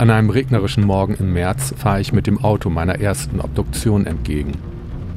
An 0.00 0.10
einem 0.10 0.30
regnerischen 0.30 0.84
Morgen 0.84 1.14
im 1.14 1.32
März 1.32 1.74
fahre 1.76 2.00
ich 2.00 2.12
mit 2.12 2.28
dem 2.28 2.44
Auto 2.44 2.70
meiner 2.70 3.00
ersten 3.00 3.40
Obduktion 3.40 4.06
entgegen. 4.06 4.52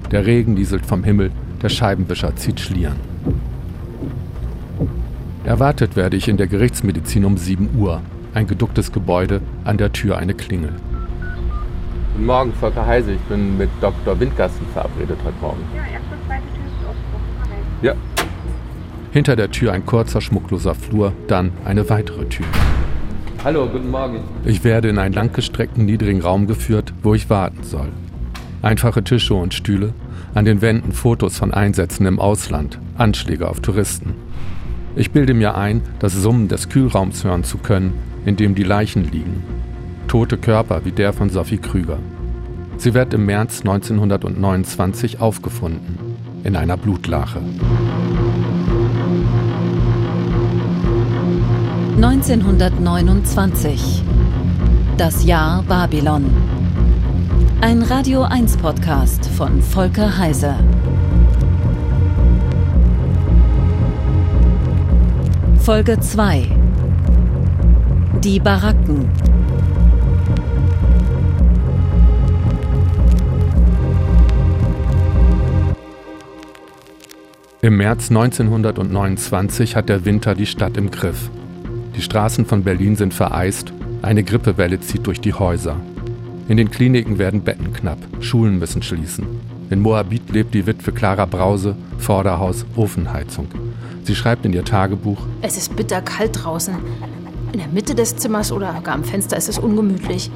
Der 0.10 0.26
Regen 0.26 0.56
nieselt 0.56 0.88
vom 0.88 1.04
Himmel, 1.04 1.32
der 1.62 1.70
Scheibenwischer 1.70 2.36
zieht 2.36 2.60
Schlieren. 2.60 2.96
Erwartet 5.44 5.96
werde 5.96 6.18
ich 6.18 6.28
in 6.28 6.38
der 6.38 6.48
Gerichtsmedizin 6.48 7.26
um 7.26 7.38
7 7.38 7.70
Uhr. 7.78 8.02
Ein 8.34 8.48
geducktes 8.48 8.92
Gebäude, 8.92 9.42
an 9.66 9.78
der 9.78 9.94
Tür 9.94 10.18
eine 10.18 10.34
Klingel. 10.34 10.74
Guten 12.14 12.26
Morgen, 12.26 12.52
Volker 12.54 12.88
Heise. 12.88 13.12
Ich 13.12 13.22
bin 13.22 13.60
mit 13.60 13.70
Dr. 13.82 14.20
Windgassen 14.20 14.66
verabredet 14.74 15.20
heute 15.24 15.38
Morgen. 15.42 15.62
Ja, 15.76 15.84
erste, 15.84 16.16
zweite 16.26 16.42
Tür 16.56 16.66
ist 16.66 16.90
offen. 16.90 17.84
Ja. 17.84 17.94
Hinter 19.12 19.36
der 19.36 19.52
Tür 19.52 19.74
ein 19.74 19.86
kurzer, 19.86 20.22
schmuckloser 20.22 20.74
Flur, 20.74 21.14
dann 21.28 21.52
eine 21.66 21.88
weitere 21.88 22.26
Tür. 22.26 22.48
Hallo, 23.44 23.68
guten 23.68 23.90
Morgen. 23.90 24.20
Ich 24.46 24.64
werde 24.64 24.90
in 24.90 25.00
einen 25.00 25.16
langgestreckten, 25.16 25.84
niedrigen 25.84 26.22
Raum 26.22 26.46
geführt, 26.46 26.94
wo 27.02 27.16
ich 27.16 27.32
warten 27.32 27.64
soll. 27.64 27.88
Einfache 28.62 29.04
Tische 29.04 29.34
und 29.34 29.56
Stühle, 29.56 29.96
an 30.36 30.46
den 30.46 30.62
Wänden 30.62 30.92
Fotos 30.92 31.40
von 31.40 31.52
Einsätzen 31.52 32.06
im 32.06 32.20
Ausland, 32.20 32.78
Anschläge 33.00 33.50
auf 33.50 33.60
Touristen. 33.60 34.14
Ich 34.96 35.10
bilde 35.10 35.34
mir 35.34 35.56
ein, 35.56 35.82
das 35.98 36.14
Summen 36.14 36.50
des 36.50 36.70
Kühlraums 36.70 37.24
hören 37.24 37.44
zu 37.44 37.58
können, 37.58 37.94
in 38.26 38.36
dem 38.36 38.54
die 38.54 38.62
Leichen 38.62 39.12
liegen. 39.12 39.42
Tote 40.08 40.38
Körper 40.38 40.86
wie 40.86 40.92
der 40.92 41.12
von 41.12 41.32
Sophie 41.32 41.58
Krüger. 41.58 41.98
Sie 42.78 42.94
wird 42.94 43.12
im 43.16 43.26
März 43.26 43.62
1929 43.62 45.20
aufgefunden, 45.20 45.98
in 46.44 46.56
einer 46.56 46.78
Blutlache. 46.78 47.42
1929. 51.96 54.04
Das 54.98 55.24
Jahr 55.26 55.64
Babylon. 55.64 56.26
Ein 57.60 57.82
Radio 57.84 58.24
1 58.24 58.56
Podcast 58.58 59.26
von 59.26 59.62
Volker 59.62 60.18
Heise. 60.18 60.56
Folge 65.60 66.00
2. 66.00 66.48
Die 68.24 68.40
Baracken. 68.40 69.10
Im 77.62 77.78
März 77.78 78.10
1929 78.10 79.76
hat 79.76 79.90
der 79.90 80.06
Winter 80.06 80.34
die 80.34 80.48
Stadt 80.48 80.78
im 80.78 80.90
Griff. 80.90 81.30
Die 81.96 82.02
Straßen 82.02 82.46
von 82.46 82.64
Berlin 82.64 82.96
sind 82.96 83.14
vereist, 83.14 83.74
eine 84.02 84.24
Grippewelle 84.24 84.80
zieht 84.80 85.06
durch 85.08 85.20
die 85.20 85.34
Häuser. 85.34 85.76
In 86.48 86.58
den 86.58 86.72
Kliniken 86.72 87.18
werden 87.18 87.42
Betten 87.42 87.74
knapp, 87.74 88.00
Schulen 88.20 88.60
müssen 88.60 88.82
schließen. 88.82 89.26
In 89.70 89.80
Moabit 89.80 90.32
lebt 90.32 90.54
die 90.54 90.66
Witwe 90.66 90.92
Clara 90.92 91.26
Brause, 91.26 91.76
Vorderhaus, 91.98 92.66
Ofenheizung. 92.76 93.48
Sie 94.04 94.16
schreibt 94.16 94.46
in 94.46 94.54
ihr 94.54 94.66
Tagebuch: 94.66 95.20
Es 95.42 95.58
ist 95.58 95.76
bitterkalt 95.76 96.44
draußen. 96.44 96.76
In 97.54 97.60
der 97.60 97.68
Mitte 97.68 97.96
des 97.96 98.16
Zimmers 98.16 98.52
oder 98.52 98.80
gar 98.84 98.96
am 98.96 99.04
Fenster 99.04 99.38
ist 99.38 99.50
es 99.50 99.60
ungemütlich. 99.60 100.32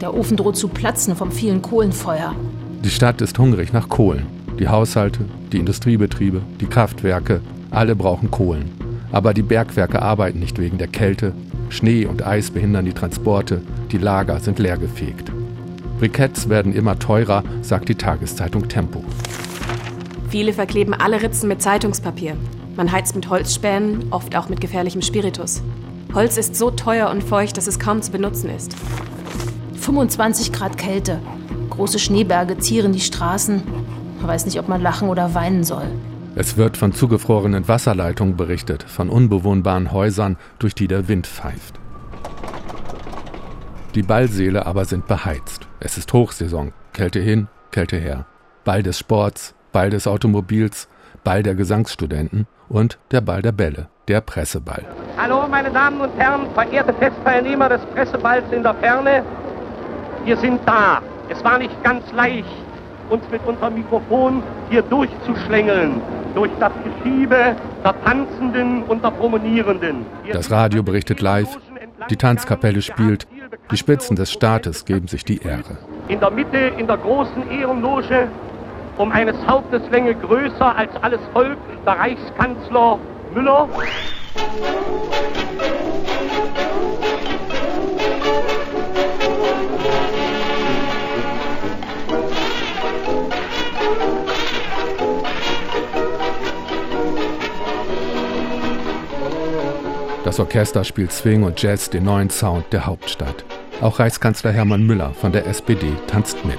Der 0.00 0.14
Ofen 0.14 0.36
droht 0.36 0.56
zu 0.56 0.68
platzen 0.68 1.16
vom 1.16 1.30
vielen 1.30 1.62
Kohlenfeuer. 1.62 2.34
Die 2.84 2.90
Stadt 2.90 3.20
ist 3.20 3.38
hungrig 3.38 3.72
nach 3.72 3.88
Kohlen. 3.88 4.26
Die 4.58 4.68
Haushalte, 4.68 5.20
die 5.52 5.58
Industriebetriebe, 5.58 6.42
die 6.60 6.66
Kraftwerke, 6.66 7.40
alle 7.70 7.94
brauchen 7.94 8.30
Kohlen. 8.30 8.70
Aber 9.12 9.34
die 9.34 9.42
Bergwerke 9.42 10.02
arbeiten 10.02 10.40
nicht 10.40 10.58
wegen 10.58 10.78
der 10.78 10.88
Kälte. 10.88 11.32
Schnee 11.68 12.06
und 12.06 12.26
Eis 12.26 12.50
behindern 12.50 12.84
die 12.84 12.92
Transporte, 12.92 13.62
die 13.90 13.98
Lager 13.98 14.40
sind 14.40 14.58
leergefegt. 14.58 15.32
Briketts 15.98 16.48
werden 16.48 16.74
immer 16.74 16.98
teurer, 16.98 17.42
sagt 17.62 17.88
die 17.88 17.94
Tageszeitung 17.94 18.68
Tempo. 18.68 19.02
Viele 20.28 20.52
verkleben 20.52 20.92
alle 20.92 21.22
Ritzen 21.22 21.48
mit 21.48 21.62
Zeitungspapier. 21.62 22.36
Man 22.76 22.92
heizt 22.92 23.14
mit 23.14 23.30
Holzspänen, 23.30 24.06
oft 24.10 24.36
auch 24.36 24.48
mit 24.48 24.60
gefährlichem 24.60 25.00
Spiritus. 25.00 25.62
Holz 26.12 26.36
ist 26.36 26.54
so 26.54 26.70
teuer 26.70 27.10
und 27.10 27.22
feucht, 27.22 27.56
dass 27.56 27.66
es 27.66 27.78
kaum 27.78 28.02
zu 28.02 28.10
benutzen 28.10 28.50
ist. 28.50 28.74
25 29.76 30.52
Grad 30.52 30.76
Kälte. 30.76 31.20
Große 31.70 31.98
Schneeberge 31.98 32.58
zieren 32.58 32.92
die 32.92 33.00
Straßen. 33.00 33.62
Man 34.18 34.28
weiß 34.28 34.44
nicht, 34.46 34.58
ob 34.58 34.68
man 34.68 34.82
lachen 34.82 35.08
oder 35.08 35.34
weinen 35.34 35.64
soll. 35.64 35.86
Es 36.38 36.58
wird 36.58 36.76
von 36.76 36.92
zugefrorenen 36.92 37.66
Wasserleitungen 37.66 38.36
berichtet, 38.36 38.82
von 38.82 39.08
unbewohnbaren 39.08 39.90
Häusern, 39.90 40.36
durch 40.58 40.74
die 40.74 40.86
der 40.86 41.08
Wind 41.08 41.26
pfeift. 41.26 41.80
Die 43.94 44.02
Ballsäle 44.02 44.66
aber 44.66 44.84
sind 44.84 45.06
beheizt. 45.06 45.66
Es 45.80 45.96
ist 45.96 46.12
Hochsaison. 46.12 46.74
Kälte 46.92 47.20
hin, 47.20 47.48
Kälte 47.70 47.96
her. 47.96 48.26
Ball 48.66 48.82
des 48.82 48.98
Sports, 48.98 49.54
Ball 49.72 49.88
des 49.88 50.06
Automobils, 50.06 50.90
Ball 51.24 51.42
der 51.42 51.54
Gesangsstudenten 51.54 52.46
und 52.68 52.98
der 53.12 53.22
Ball 53.22 53.40
der 53.40 53.52
Bälle, 53.52 53.88
der 54.06 54.20
Presseball. 54.20 54.84
Hallo, 55.16 55.48
meine 55.48 55.70
Damen 55.70 56.02
und 56.02 56.12
Herren, 56.18 56.50
verehrte 56.52 56.92
Festteilnehmer 56.92 57.70
des 57.70 57.80
Presseballs 57.94 58.44
in 58.52 58.62
der 58.62 58.74
Ferne. 58.74 59.24
Wir 60.26 60.36
sind 60.36 60.60
da. 60.66 61.00
Es 61.30 61.42
war 61.42 61.56
nicht 61.56 61.82
ganz 61.82 62.04
leicht, 62.12 62.46
uns 63.08 63.22
mit 63.30 63.40
unserem 63.46 63.76
Mikrofon 63.76 64.42
hier 64.68 64.82
durchzuschlängeln 64.82 66.02
durch 66.36 66.50
das 66.60 66.72
Geschiebe 66.84 67.56
der 67.82 68.04
Tanzenden 68.04 68.82
und 68.84 69.02
der 69.02 69.10
Promenierenden. 69.10 70.04
Das 70.30 70.50
Radio 70.50 70.82
berichtet 70.82 71.22
live, 71.22 71.58
die 72.10 72.16
Tanzkapelle 72.16 72.82
spielt, 72.82 73.26
die 73.70 73.76
Spitzen 73.76 74.16
des 74.16 74.30
Staates 74.30 74.84
geben 74.84 75.08
sich 75.08 75.24
die 75.24 75.38
Ehre. 75.42 75.78
In 76.08 76.20
der 76.20 76.30
Mitte, 76.30 76.58
in 76.76 76.86
der 76.86 76.98
großen 76.98 77.50
Ehrenloge, 77.50 78.28
um 78.98 79.10
eines 79.10 79.36
Hauptes 79.46 79.82
Länge 79.90 80.14
größer 80.14 80.76
als 80.76 80.90
alles 81.00 81.20
Volk, 81.32 81.56
der 81.86 81.94
Reichskanzler 81.94 82.98
Müller. 83.34 83.68
Das 100.26 100.40
Orchester 100.40 100.82
spielt 100.82 101.12
Swing 101.12 101.44
und 101.44 101.62
Jazz 101.62 101.88
den 101.88 102.02
neuen 102.02 102.30
Sound 102.30 102.72
der 102.72 102.84
Hauptstadt. 102.84 103.44
Auch 103.80 104.00
Reichskanzler 104.00 104.50
Hermann 104.50 104.84
Müller 104.84 105.14
von 105.14 105.30
der 105.30 105.46
SPD 105.46 105.92
tanzt 106.08 106.44
mit. 106.44 106.58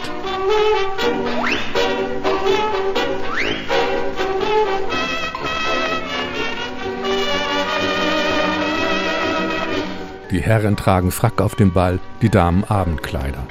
Die 10.31 10.39
Herren 10.39 10.78
tragen 10.78 11.11
Frack 11.11 11.41
auf 11.41 11.55
dem 11.55 11.73
Ball, 11.73 11.99
die 12.22 12.29
Damen 12.29 12.63
Abendkleider. 12.63 13.45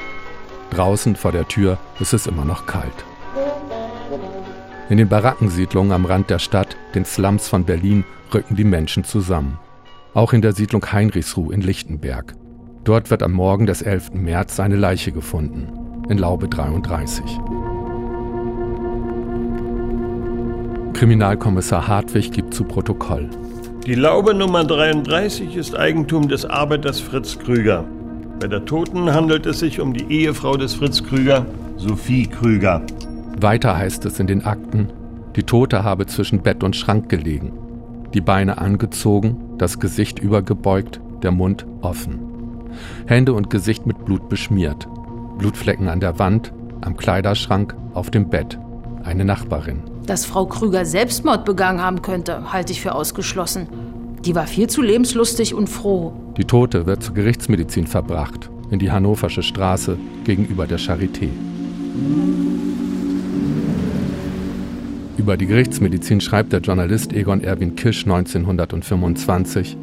Draußen 0.71 1.15
vor 1.15 1.33
der 1.33 1.47
Tür 1.47 1.77
ist 2.00 2.15
es 2.15 2.27
immer 2.27 2.47
noch 2.47 2.65
kalt. 2.65 3.04
In 4.88 4.97
den 4.97 5.10
Barackensiedlungen 5.10 5.93
am 5.93 6.06
Rand 6.06 6.31
der 6.31 6.38
Stadt, 6.38 6.75
den 6.94 7.04
Slums 7.04 7.48
von 7.48 7.66
Berlin, 7.66 8.06
rücken 8.33 8.56
die 8.56 8.65
Menschen 8.65 9.04
zusammen 9.04 9.59
auch 10.16 10.32
in 10.32 10.41
der 10.41 10.53
Siedlung 10.53 10.84
Heinrichsruh 10.93 11.50
in 11.50 11.60
Lichtenberg. 11.60 12.34
Dort 12.84 13.10
wird 13.10 13.22
am 13.22 13.32
Morgen 13.32 13.66
des 13.66 13.82
11. 13.82 14.15
März 14.15 14.56
seine 14.56 14.77
Leiche 14.77 15.12
gefunden, 15.12 15.69
in 16.09 16.16
Laube 16.16 16.49
33. 16.49 17.22
Kriminalkommissar 20.94 21.87
Hartwig 21.87 22.32
gibt 22.32 22.54
zu 22.54 22.65
Protokoll. 22.65 23.28
Die 23.84 23.94
Laube 23.94 24.32
Nummer 24.32 24.65
33 24.65 25.54
ist 25.54 25.77
Eigentum 25.77 26.28
des 26.28 26.47
Arbeiters 26.47 26.98
Fritz 26.98 27.39
Krüger. 27.39 27.84
Bei 28.41 28.48
der 28.48 28.65
Toten 28.65 29.13
handelt 29.13 29.45
es 29.45 29.59
sich 29.59 29.80
um 29.80 29.92
die 29.92 30.10
Ehefrau 30.10 30.57
des 30.57 30.74
Fritz 30.74 31.04
Krüger, 31.04 31.45
Sophie 31.77 32.27
Krüger. 32.27 32.80
Weiter 33.39 33.77
heißt 33.77 34.07
es 34.07 34.18
in 34.18 34.27
den 34.27 34.47
Akten, 34.47 34.89
die 35.36 35.42
Tote 35.42 35.84
habe 35.84 36.07
zwischen 36.07 36.41
Bett 36.41 36.65
und 36.65 36.74
Schrank 36.74 37.10
gelegen 37.10 37.53
die 38.16 38.22
Beine 38.22 38.57
angezogen, 38.57 39.36
das 39.59 39.78
Gesicht 39.78 40.18
übergebeugt, 40.18 41.01
der 41.22 41.33
Mund 41.33 41.66
offen. 41.83 42.18
Hände 43.07 43.34
und 43.34 43.51
Gesicht 43.51 43.86
mit 43.86 44.07
Blut 44.07 44.30
beschmiert. 44.30 44.89
Blutflecken 45.36 45.89
an 45.89 46.01
der 46.01 46.18
Wand, 46.18 46.51
am 46.80 46.97
Kleiderschrank, 46.97 47.77
auf 47.92 48.10
dem 48.10 48.30
Bett. 48.30 48.59
Eine 49.04 49.27
Nachbarin. 49.27 49.83
Dass 50.07 50.24
Frau 50.24 50.47
Krüger 50.47 50.86
Selbstmord 50.86 51.45
begangen 51.45 51.83
haben 51.83 52.01
könnte, 52.01 52.54
halte 52.54 52.72
ich 52.72 52.80
für 52.80 52.95
ausgeschlossen. 52.95 53.68
Die 54.24 54.34
war 54.34 54.47
viel 54.47 54.68
zu 54.68 54.80
lebenslustig 54.80 55.53
und 55.53 55.68
froh. 55.68 56.15
Die 56.39 56.45
Tote 56.45 56.86
wird 56.86 57.03
zur 57.03 57.15
Gerichtsmedizin 57.15 57.86
verbracht, 57.86 58.51
in 58.71 58.78
die 58.78 58.91
Hannoversche 58.91 59.42
Straße 59.42 59.98
gegenüber 60.24 60.66
der 60.66 60.78
Charité. 60.78 61.28
Über 65.18 65.39
die 65.39 65.47
Gerichtsmedizin 65.47 66.21
schreibt 66.21 66.53
der 66.53 66.60
Journalist 66.60 67.15
Egon 67.15 67.42
Erwin 67.42 67.74
Kisch 67.74 68.04
1925. 68.04 69.77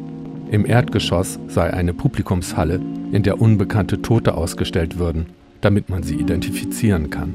Im 0.52 0.64
Erdgeschoss 0.64 1.40
sei 1.48 1.72
eine 1.74 1.92
Publikumshalle, 1.92 2.80
in 3.10 3.24
der 3.24 3.40
unbekannte 3.40 4.00
Tote 4.00 4.36
ausgestellt 4.36 4.98
würden, 4.98 5.26
damit 5.60 5.88
man 5.88 6.04
sie 6.04 6.14
identifizieren 6.14 7.10
kann. 7.10 7.32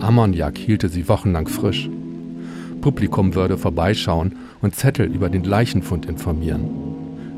Ammoniak 0.00 0.58
hielte 0.58 0.90
sie 0.90 1.08
wochenlang 1.08 1.48
frisch. 1.48 1.88
Publikum 2.82 3.34
würde 3.34 3.56
vorbeischauen 3.56 4.36
und 4.60 4.74
Zettel 4.74 5.06
über 5.06 5.30
den 5.30 5.44
Leichenfund 5.44 6.04
informieren. 6.04 6.68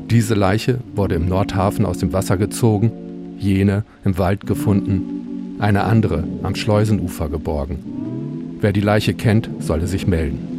Diese 0.09 0.33
Leiche 0.33 0.79
wurde 0.93 1.15
im 1.15 1.29
Nordhafen 1.29 1.85
aus 1.85 1.99
dem 1.99 2.11
Wasser 2.11 2.35
gezogen, 2.35 2.91
jene 3.37 3.85
im 4.03 4.17
Wald 4.17 4.45
gefunden, 4.45 5.55
eine 5.59 5.85
andere 5.85 6.25
am 6.43 6.53
Schleusenufer 6.53 7.29
geborgen. 7.29 7.94
Wer 8.59 8.71
die 8.71 8.81
Leiche 8.81 9.13
kennt, 9.13 9.49
solle 9.59 9.87
sich 9.87 10.07
melden. 10.07 10.55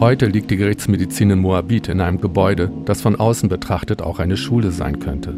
Heute 0.00 0.26
liegt 0.26 0.50
die 0.50 0.56
Gerichtsmedizin 0.56 1.30
in 1.30 1.38
Moabit 1.40 1.88
in 1.88 2.00
einem 2.00 2.20
Gebäude, 2.20 2.70
das 2.84 3.00
von 3.00 3.16
außen 3.16 3.48
betrachtet 3.48 4.02
auch 4.02 4.18
eine 4.18 4.36
Schule 4.36 4.70
sein 4.70 4.98
könnte. 4.98 5.34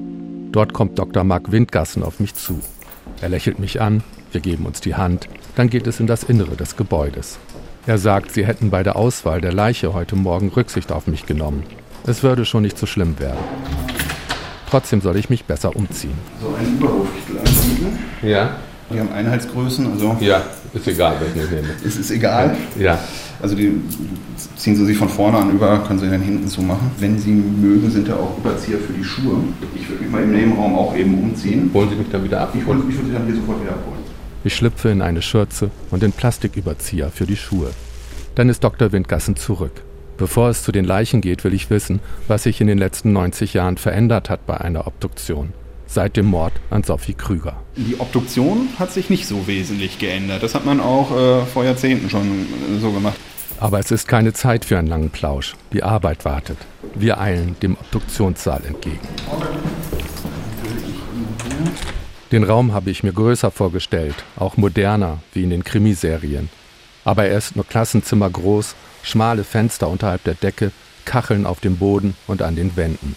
Dort 0.53 0.73
kommt 0.73 0.99
Dr. 0.99 1.25
Mark 1.25 1.53
Windgassen 1.53 2.03
auf 2.03 2.21
mich 2.21 2.35
zu. 2.35 2.61
Er 3.21 3.29
lächelt 3.29 3.59
mich 3.59 3.81
an, 3.81 4.03
wir 4.33 4.41
geben 4.41 4.67
uns 4.67 4.81
die 4.81 4.95
Hand, 4.95 5.29
dann 5.55 5.71
geht 5.71 5.87
es 5.87 6.01
in 6.01 6.07
das 6.07 6.25
Innere 6.25 6.57
des 6.57 6.77
Gebäudes. 6.77 7.39
Er 7.87 7.99
sagt, 7.99 8.33
sie 8.33 8.45
hätten 8.45 8.71
bei 8.71 8.83
der 8.83 8.97
Auswahl 8.97 9.41
der 9.41 9.53
Leiche 9.53 9.95
heute 9.95 10.17
Morgen 10.17 10.49
Rücksicht 10.49 10.91
auf 10.91 11.07
mich 11.07 11.27
genommen. 11.27 11.63
Es 12.07 12.23
würde 12.23 12.45
schon 12.45 12.63
nicht 12.63 12.79
so 12.79 12.87
schlimm 12.87 13.19
werden. 13.19 13.39
Trotzdem 14.69 15.01
soll 15.01 15.17
ich 15.17 15.31
mich 15.31 15.45
besser 15.45 15.77
umziehen. 15.77 16.19
So 16.41 16.55
einen 16.55 16.79
Überwurfkittel 16.79 17.39
anbieten. 17.39 17.99
Ja? 18.23 18.57
Die 18.93 19.01
haben 19.01 19.13
Einheitsgrößen, 19.13 19.91
also. 19.93 20.17
Ja, 20.21 20.43
ist 20.73 20.87
egal, 20.87 21.17
welchen 21.21 21.45
ich 21.45 21.51
nehme. 21.51 21.75
Es 21.85 21.97
ist 21.97 22.11
egal. 22.11 22.57
Ja. 22.79 22.99
Also 23.43 23.57
die 23.57 23.73
ziehen 24.57 24.77
Sie 24.77 24.85
sich 24.85 24.97
von 24.97 25.09
vorne 25.09 25.39
an 25.39 25.51
über, 25.51 25.79
können 25.81 25.99
Sie 25.99 26.09
dann 26.09 26.21
hinten 26.21 26.49
so 26.49 26.63
machen. 26.63 26.91
Wenn 26.99 27.19
Sie 27.19 27.33
mögen, 27.33 27.91
sind 27.91 28.09
da 28.09 28.15
auch 28.15 28.39
Überzieher 28.39 28.79
für 28.79 28.93
die 28.93 29.05
Schuhe. 29.05 29.39
Ich 29.75 29.89
würde 29.89 30.03
mich 30.03 30.13
mal 30.13 30.23
im 30.23 30.33
Nebenraum 30.33 30.77
auch 30.77 30.97
eben 30.97 31.15
umziehen. 31.19 31.71
Holen 31.75 31.91
Sie 31.91 31.97
mich 31.97 32.09
dann 32.11 32.25
wieder 32.25 32.43
ab? 32.43 32.55
Ich, 32.55 32.65
hol, 32.65 32.77
ich 32.89 32.95
würde 32.95 33.09
Sie 33.09 33.13
dann 33.13 33.27
hier 33.27 33.37
sofort 33.37 33.61
wieder 33.61 33.73
abholen. 33.73 34.01
Ich 34.45 34.55
schlüpfe 34.55 34.91
in 34.91 35.03
eine 35.03 35.23
Schürze 35.23 35.71
und 35.91 36.03
den 36.03 36.13
Plastiküberzieher 36.13 37.11
für 37.11 37.27
die 37.27 37.37
Schuhe. 37.37 37.71
Dann 38.37 38.49
ist 38.49 38.63
Dr. 38.63 38.93
Windgassen 38.93 39.35
zurück. 39.35 39.83
Bevor 40.19 40.49
es 40.49 40.63
zu 40.63 40.73
den 40.73 40.85
Leichen 40.85 41.21
geht, 41.21 41.45
will 41.45 41.53
ich 41.53 41.69
wissen, 41.69 42.01
was 42.29 42.45
sich 42.45 42.61
in 42.61 42.69
den 42.69 42.79
letzten 42.79 43.13
90 43.13 43.55
Jahren 43.55 43.77
verändert 43.77 44.31
hat 44.31 44.47
bei 44.47 44.59
einer 44.59 44.87
Obduktion. 44.87 45.53
Seit 45.87 46.17
dem 46.17 46.27
Mord 46.27 46.53
an 46.71 46.83
Sophie 46.83 47.15
Krüger. 47.15 47.63
Die 47.77 47.99
Obduktion 47.99 48.69
hat 48.79 48.93
sich 48.93 49.09
nicht 49.09 49.27
so 49.27 49.47
wesentlich 49.47 49.99
geändert. 49.99 50.43
Das 50.43 50.55
hat 50.55 50.67
man 50.67 50.81
auch 50.81 51.11
äh, 51.11 51.45
vor 51.47 51.65
Jahrzehnten 51.65 52.11
schon 52.11 52.47
äh, 52.77 52.81
so 52.81 52.93
gemacht. 52.93 53.17
Aber 53.59 53.79
es 53.79 53.91
ist 53.91 54.07
keine 54.07 54.33
Zeit 54.33 54.65
für 54.65 54.79
einen 54.79 54.89
langen 54.89 55.11
Plausch. 55.11 55.55
Die 55.73 55.83
Arbeit 55.83 56.25
wartet. 56.25 56.59
Wir 56.95 57.19
eilen 57.21 57.57
dem 57.61 57.77
Obduktionssaal 57.77 58.63
entgegen. 58.67 59.09
Den 62.33 62.43
Raum 62.43 62.73
habe 62.73 62.91
ich 62.91 63.03
mir 63.03 63.13
größer 63.13 63.51
vorgestellt, 63.51 64.17
auch 64.37 64.57
moderner, 64.57 65.21
wie 65.33 65.45
in 65.45 65.51
den 65.51 65.65
Krimiserien. 65.65 66.51
Aber 67.05 67.27
er 67.27 67.39
ist 67.39 67.55
nur 67.55 67.65
Klassenzimmer 67.65 68.29
groß, 68.29 68.75
schmale 69.03 69.45
Fenster 69.45 69.89
unterhalb 69.89 70.25
der 70.25 70.35
Decke, 70.35 70.73
Kacheln 71.05 71.47
auf 71.47 71.61
dem 71.61 71.77
Boden 71.77 72.17
und 72.27 72.43
an 72.43 72.57
den 72.57 72.77
Wänden. 72.77 73.15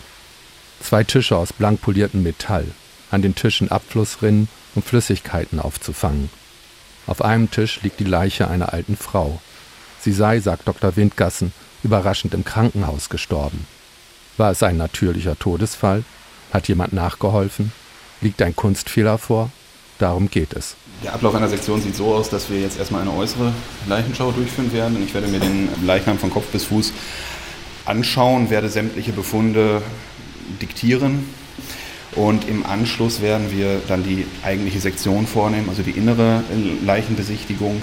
Zwei 0.81 1.03
Tische 1.03 1.35
aus 1.35 1.53
blank 1.53 1.81
poliertem 1.81 2.23
Metall, 2.23 2.65
an 3.11 3.21
den 3.21 3.35
Tischen 3.35 3.71
Abflussrinnen, 3.71 4.47
um 4.75 4.83
Flüssigkeiten 4.83 5.59
aufzufangen. 5.59 6.29
Auf 7.07 7.23
einem 7.23 7.49
Tisch 7.51 7.81
liegt 7.81 7.99
die 7.99 8.05
Leiche 8.05 8.47
einer 8.47 8.73
alten 8.73 8.95
Frau. 8.95 9.41
Sie 9.99 10.13
sei, 10.13 10.39
sagt 10.39 10.67
Dr. 10.67 10.95
Windgassen, 10.95 11.53
überraschend 11.83 12.33
im 12.33 12.45
Krankenhaus 12.45 13.09
gestorben. 13.09 13.65
War 14.37 14.51
es 14.51 14.63
ein 14.63 14.77
natürlicher 14.77 15.37
Todesfall? 15.37 16.03
Hat 16.53 16.67
jemand 16.67 16.93
nachgeholfen? 16.93 17.71
Liegt 18.21 18.41
ein 18.41 18.55
Kunstfehler 18.55 19.17
vor? 19.17 19.51
Darum 19.97 20.29
geht 20.29 20.53
es. 20.53 20.75
Der 21.03 21.13
Ablauf 21.13 21.35
einer 21.35 21.49
Sektion 21.49 21.81
sieht 21.81 21.95
so 21.95 22.13
aus, 22.13 22.29
dass 22.29 22.49
wir 22.49 22.61
jetzt 22.61 22.79
erstmal 22.79 23.01
eine 23.01 23.13
äußere 23.13 23.53
Leichenschau 23.87 24.31
durchführen 24.31 24.71
werden. 24.71 25.01
Ich 25.03 25.13
werde 25.13 25.27
mir 25.27 25.39
den 25.39 25.69
Leichnam 25.85 26.17
von 26.17 26.29
Kopf 26.29 26.47
bis 26.47 26.65
Fuß 26.65 26.93
anschauen, 27.85 28.49
werde 28.49 28.69
sämtliche 28.69 29.11
Befunde 29.11 29.81
diktieren. 30.61 31.25
Und 32.15 32.47
im 32.49 32.65
Anschluss 32.65 33.21
werden 33.21 33.51
wir 33.51 33.81
dann 33.87 34.03
die 34.03 34.25
eigentliche 34.43 34.79
Sektion 34.79 35.27
vornehmen, 35.27 35.69
also 35.69 35.83
die 35.83 35.91
innere 35.91 36.43
Leichenbesichtigung. 36.83 37.81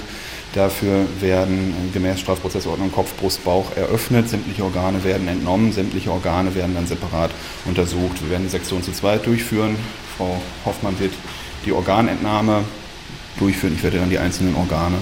Dafür 0.53 1.07
werden 1.21 1.75
gemäß 1.93 2.21
Strafprozessordnung 2.21 2.91
Kopf, 2.91 3.15
Brust, 3.21 3.45
Bauch 3.45 3.77
eröffnet. 3.77 4.29
Sämtliche 4.29 4.65
Organe 4.65 5.05
werden 5.05 5.29
entnommen. 5.29 5.73
Sämtliche 5.73 6.11
Organe 6.11 6.55
werden 6.55 6.75
dann 6.75 6.87
separat 6.87 7.31
untersucht. 7.67 8.23
Wir 8.23 8.31
werden 8.31 8.45
die 8.45 8.51
Sektion 8.51 8.83
zu 8.83 8.93
zweit 8.93 9.27
durchführen. 9.27 9.77
Frau 10.17 10.41
Hoffmann 10.65 10.99
wird 10.99 11.13
die 11.67 11.73
Organentnahme 11.73 12.65
durchführen. 13.39 13.75
Ich 13.77 13.83
werde 13.83 13.99
dann 13.99 14.09
die 14.09 14.19
einzelnen 14.19 14.55
Organe 14.55 14.97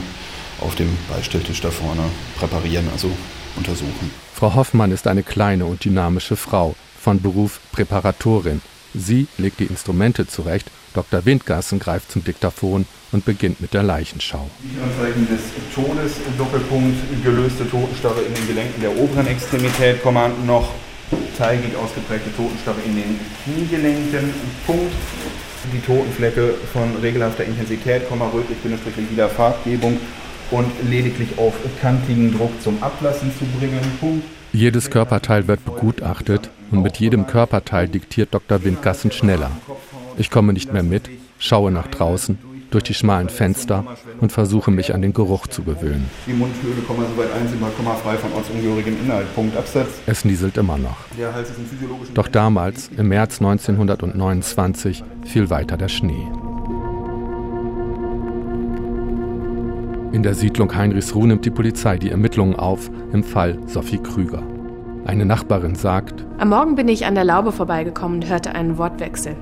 auf 0.60 0.74
dem 0.74 0.88
Beistelltisch 1.08 1.60
da 1.60 1.70
vorne 1.70 2.02
präparieren, 2.36 2.88
also 2.92 3.10
untersuchen. 3.56 4.10
Frau 4.34 4.54
Hoffmann 4.54 4.90
ist 4.90 5.06
eine 5.06 5.22
kleine 5.22 5.66
und 5.66 5.84
dynamische 5.84 6.36
Frau, 6.36 6.74
von 7.04 7.20
Beruf 7.20 7.60
Präparatorin. 7.70 8.62
Sie 8.94 9.26
legt 9.36 9.60
die 9.60 9.66
Instrumente 9.66 10.26
zurecht, 10.26 10.70
Dr. 10.94 11.26
Windgassen 11.26 11.78
greift 11.78 12.10
zum 12.10 12.24
Diktaphon 12.24 12.86
und 13.12 13.24
beginnt 13.26 13.60
mit 13.60 13.74
der 13.74 13.82
Leichenschau. 13.82 14.48
Anzeichen 14.82 15.28
des 15.28 15.40
Todes, 15.74 16.12
Doppelpunkt, 16.38 16.96
gelöste 17.22 17.68
Totenstarre 17.68 18.22
in 18.22 18.32
den 18.32 18.46
Gelenken 18.46 18.80
der 18.80 18.96
oberen 18.96 19.26
Extremität, 19.26 20.02
noch 20.46 20.70
teigig 21.36 21.76
ausgeprägte 21.76 22.34
Totenstarre 22.36 22.80
in 22.86 22.96
den 22.96 23.20
Kniegelenken, 23.44 24.32
Punkt. 24.66 24.92
Die 25.72 25.80
Totenflecke 25.80 26.54
von 26.72 26.94
regelhafter 27.02 27.44
Intensität, 27.44 28.02
rötlich-lilaer 28.10 29.30
Farbgebung 29.30 29.98
und 30.50 30.70
lediglich 30.88 31.38
auf 31.38 31.54
kantigen 31.80 32.36
Druck 32.36 32.52
zum 32.62 32.82
Ablassen 32.82 33.32
zu 33.38 33.44
bringen, 33.58 33.80
Punkt. 34.00 34.24
Jedes 34.54 34.88
Körperteil 34.88 35.48
wird 35.48 35.64
begutachtet 35.64 36.48
und 36.70 36.80
mit 36.80 36.98
jedem 36.98 37.26
Körperteil 37.26 37.88
diktiert 37.88 38.32
Dr. 38.32 38.62
Windgassen 38.62 39.10
schneller. 39.10 39.50
Ich 40.16 40.30
komme 40.30 40.52
nicht 40.52 40.72
mehr 40.72 40.84
mit, 40.84 41.10
schaue 41.40 41.72
nach 41.72 41.88
draußen, 41.88 42.38
durch 42.70 42.84
die 42.84 42.94
schmalen 42.94 43.30
Fenster 43.30 43.84
und 44.20 44.30
versuche 44.30 44.70
mich 44.70 44.94
an 44.94 45.02
den 45.02 45.12
Geruch 45.12 45.48
zu 45.48 45.64
gewöhnen. 45.64 46.08
Die 46.28 46.34
Mundhöhle, 46.34 46.76
soweit 46.86 47.32
einsehbar, 47.32 47.70
frei 47.96 48.16
von 48.16 48.32
ortsungehörigem 48.32 48.96
Inhalt. 49.04 49.34
Punkt 49.34 49.56
Absatz. 49.56 49.88
Es 50.06 50.24
nieselt 50.24 50.56
immer 50.56 50.78
noch. 50.78 50.98
Doch 52.14 52.28
damals, 52.28 52.90
im 52.96 53.08
März 53.08 53.40
1929, 53.40 55.02
fiel 55.24 55.50
weiter 55.50 55.76
der 55.76 55.88
Schnee. 55.88 56.28
In 60.14 60.22
der 60.22 60.34
Siedlung 60.34 60.72
Heinrichsruh 60.72 61.26
nimmt 61.26 61.44
die 61.44 61.50
Polizei 61.50 61.98
die 61.98 62.10
Ermittlungen 62.12 62.54
auf 62.54 62.88
im 63.12 63.24
Fall 63.24 63.58
Sophie 63.66 63.98
Krüger. 63.98 64.44
Eine 65.06 65.24
Nachbarin 65.24 65.74
sagt, 65.74 66.24
Am 66.38 66.50
Morgen 66.50 66.76
bin 66.76 66.86
ich 66.86 67.04
an 67.04 67.16
der 67.16 67.24
Laube 67.24 67.50
vorbeigekommen 67.50 68.20
und 68.20 68.28
hörte 68.28 68.54
einen 68.54 68.78
Wortwechsel. 68.78 69.34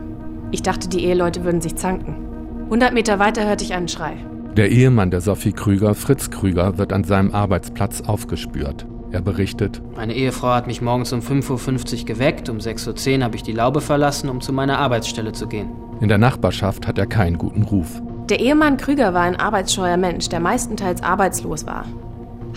Ich 0.51 0.63
dachte, 0.63 0.89
die 0.89 1.05
Eheleute 1.05 1.45
würden 1.45 1.61
sich 1.61 1.77
zanken. 1.77 2.17
100 2.65 2.95
Meter 2.95 3.19
weiter 3.19 3.47
hörte 3.47 3.65
ich 3.65 3.75
einen 3.75 3.89
Schrei. 3.89 4.17
Der 4.57 4.71
Ehemann 4.71 5.11
der 5.11 5.21
Sophie 5.21 5.53
Krüger, 5.53 5.95
Fritz 5.95 6.31
Krüger, 6.31 6.79
wird 6.79 6.95
an 6.95 7.05
seinem 7.05 7.35
Arbeitsplatz 7.35 8.01
aufgespürt. 8.01 8.87
Er 9.11 9.21
berichtet, 9.21 9.83
Meine 9.95 10.15
Ehefrau 10.15 10.55
hat 10.55 10.69
mich 10.69 10.81
morgens 10.81 11.13
um 11.13 11.21
5.50 11.21 11.99
Uhr 11.99 12.05
geweckt, 12.07 12.49
um 12.49 12.57
6.10 12.57 13.19
Uhr 13.19 13.25
habe 13.25 13.37
ich 13.37 13.43
die 13.43 13.53
Laube 13.53 13.83
verlassen, 13.83 14.31
um 14.31 14.41
zu 14.41 14.55
meiner 14.55 14.79
Arbeitsstelle 14.79 15.33
zu 15.33 15.49
gehen. 15.49 15.69
In 16.01 16.09
der 16.09 16.17
Nachbarschaft 16.17 16.89
hat 16.89 16.97
er 16.97 17.07
keinen 17.07 17.37
guten 17.37 17.65
Ruf. 17.65 18.01
Der 18.33 18.41
Ehemann 18.41 18.79
Krüger 18.79 19.13
war 19.13 19.25
ein 19.25 19.37
arbeitsscheuer 19.37 19.99
Mensch, 19.99 20.31
der 20.31 20.41
meistenteils 20.41 21.03
arbeitslos 21.03 21.67
war. 21.67 21.85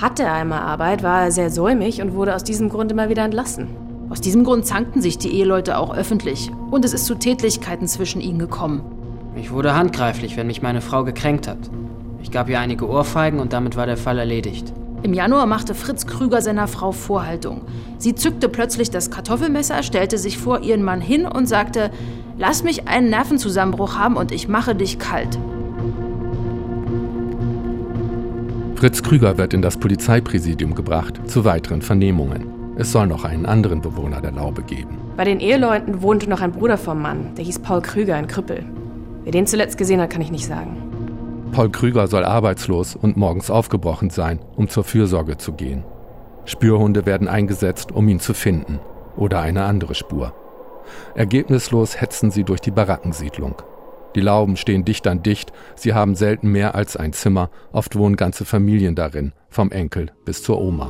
Hatte 0.01 0.23
er 0.23 0.31
einmal 0.31 0.61
Arbeit, 0.61 1.03
war 1.03 1.23
er 1.23 1.33
sehr 1.33 1.49
säumig 1.49 2.01
und 2.01 2.13
wurde 2.13 2.33
aus 2.33 2.45
diesem 2.45 2.69
Grund 2.69 2.93
immer 2.93 3.09
wieder 3.09 3.25
entlassen. 3.25 3.67
Aus 4.09 4.21
diesem 4.21 4.45
Grund 4.45 4.65
zankten 4.65 5.01
sich 5.01 5.17
die 5.17 5.33
Eheleute 5.33 5.77
auch 5.77 5.93
öffentlich. 5.93 6.49
Und 6.71 6.85
es 6.85 6.93
ist 6.93 7.05
zu 7.05 7.15
Tätlichkeiten 7.15 7.89
zwischen 7.89 8.21
ihnen 8.21 8.39
gekommen. 8.39 8.83
Ich 9.35 9.51
wurde 9.51 9.75
handgreiflich, 9.75 10.37
wenn 10.37 10.47
mich 10.47 10.61
meine 10.61 10.79
Frau 10.79 11.03
gekränkt 11.03 11.45
hat. 11.45 11.57
Ich 12.23 12.31
gab 12.31 12.47
ihr 12.47 12.61
einige 12.61 12.87
Ohrfeigen 12.87 13.41
und 13.41 13.51
damit 13.51 13.75
war 13.75 13.85
der 13.85 13.97
Fall 13.97 14.17
erledigt. 14.17 14.71
Im 15.03 15.13
Januar 15.13 15.45
machte 15.45 15.75
Fritz 15.75 16.07
Krüger 16.07 16.41
seiner 16.41 16.69
Frau 16.69 16.93
Vorhaltung. 16.93 17.63
Sie 17.97 18.15
zückte 18.15 18.47
plötzlich 18.47 18.91
das 18.91 19.11
Kartoffelmesser, 19.11 19.83
stellte 19.83 20.19
sich 20.19 20.37
vor 20.37 20.61
ihren 20.61 20.83
Mann 20.83 21.01
hin 21.01 21.25
und 21.25 21.47
sagte, 21.47 21.91
Lass 22.37 22.63
mich 22.63 22.87
einen 22.87 23.09
Nervenzusammenbruch 23.09 23.97
haben 23.97 24.15
und 24.15 24.31
ich 24.31 24.47
mache 24.47 24.73
dich 24.73 24.99
kalt. 24.99 25.37
Fritz 28.75 29.01
Krüger 29.01 29.37
wird 29.37 29.53
in 29.53 29.61
das 29.61 29.77
Polizeipräsidium 29.77 30.75
gebracht 30.75 31.21
zu 31.29 31.45
weiteren 31.45 31.81
Vernehmungen. 31.81 32.75
Es 32.75 32.91
soll 32.91 33.07
noch 33.07 33.23
einen 33.23 33.45
anderen 33.45 33.81
Bewohner 33.81 34.19
der 34.19 34.33
Laube 34.33 34.63
geben. 34.63 34.97
Bei 35.15 35.23
den 35.23 35.39
Eheleuten 35.39 36.01
wohnte 36.01 36.29
noch 36.29 36.41
ein 36.41 36.51
Bruder 36.51 36.77
vom 36.77 37.01
Mann, 37.01 37.35
der 37.35 37.45
hieß 37.45 37.59
Paul 37.59 37.81
Krüger, 37.81 38.15
ein 38.15 38.27
Krüppel. 38.27 38.65
Wer 39.23 39.31
den 39.31 39.47
zuletzt 39.47 39.77
gesehen 39.77 40.01
hat, 40.01 40.09
kann 40.09 40.21
ich 40.21 40.29
nicht 40.29 40.45
sagen. 40.45 40.75
Paul 41.53 41.69
Krüger 41.69 42.07
soll 42.07 42.25
arbeitslos 42.25 42.97
und 42.97 43.15
morgens 43.15 43.49
aufgebrochen 43.49 44.09
sein, 44.09 44.39
um 44.57 44.67
zur 44.67 44.83
Fürsorge 44.83 45.37
zu 45.37 45.53
gehen. 45.53 45.85
Spürhunde 46.43 47.05
werden 47.05 47.29
eingesetzt, 47.29 47.93
um 47.93 48.09
ihn 48.09 48.19
zu 48.19 48.33
finden 48.33 48.79
oder 49.15 49.39
eine 49.39 49.63
andere 49.63 49.95
Spur. 49.95 50.33
Ergebnislos 51.15 52.01
hetzen 52.01 52.29
sie 52.29 52.43
durch 52.43 52.59
die 52.59 52.71
Barackensiedlung. 52.71 53.55
Die 54.15 54.21
Lauben 54.21 54.55
stehen 54.55 54.85
dicht 54.85 55.05
an 55.07 55.23
dicht, 55.23 55.51
sie 55.75 55.93
haben 55.93 56.15
selten 56.15 56.49
mehr 56.49 56.73
als 56.73 56.95
ein 56.95 57.13
Zimmer, 57.13 57.49
oft 57.73 57.97
wohnen 57.97 58.15
ganze 58.15 58.45
Familien 58.45 58.95
darin, 58.95 59.33
vom 59.49 59.71
Enkel 59.71 60.11
bis 60.23 60.41
zur 60.41 60.61
Oma. 60.61 60.89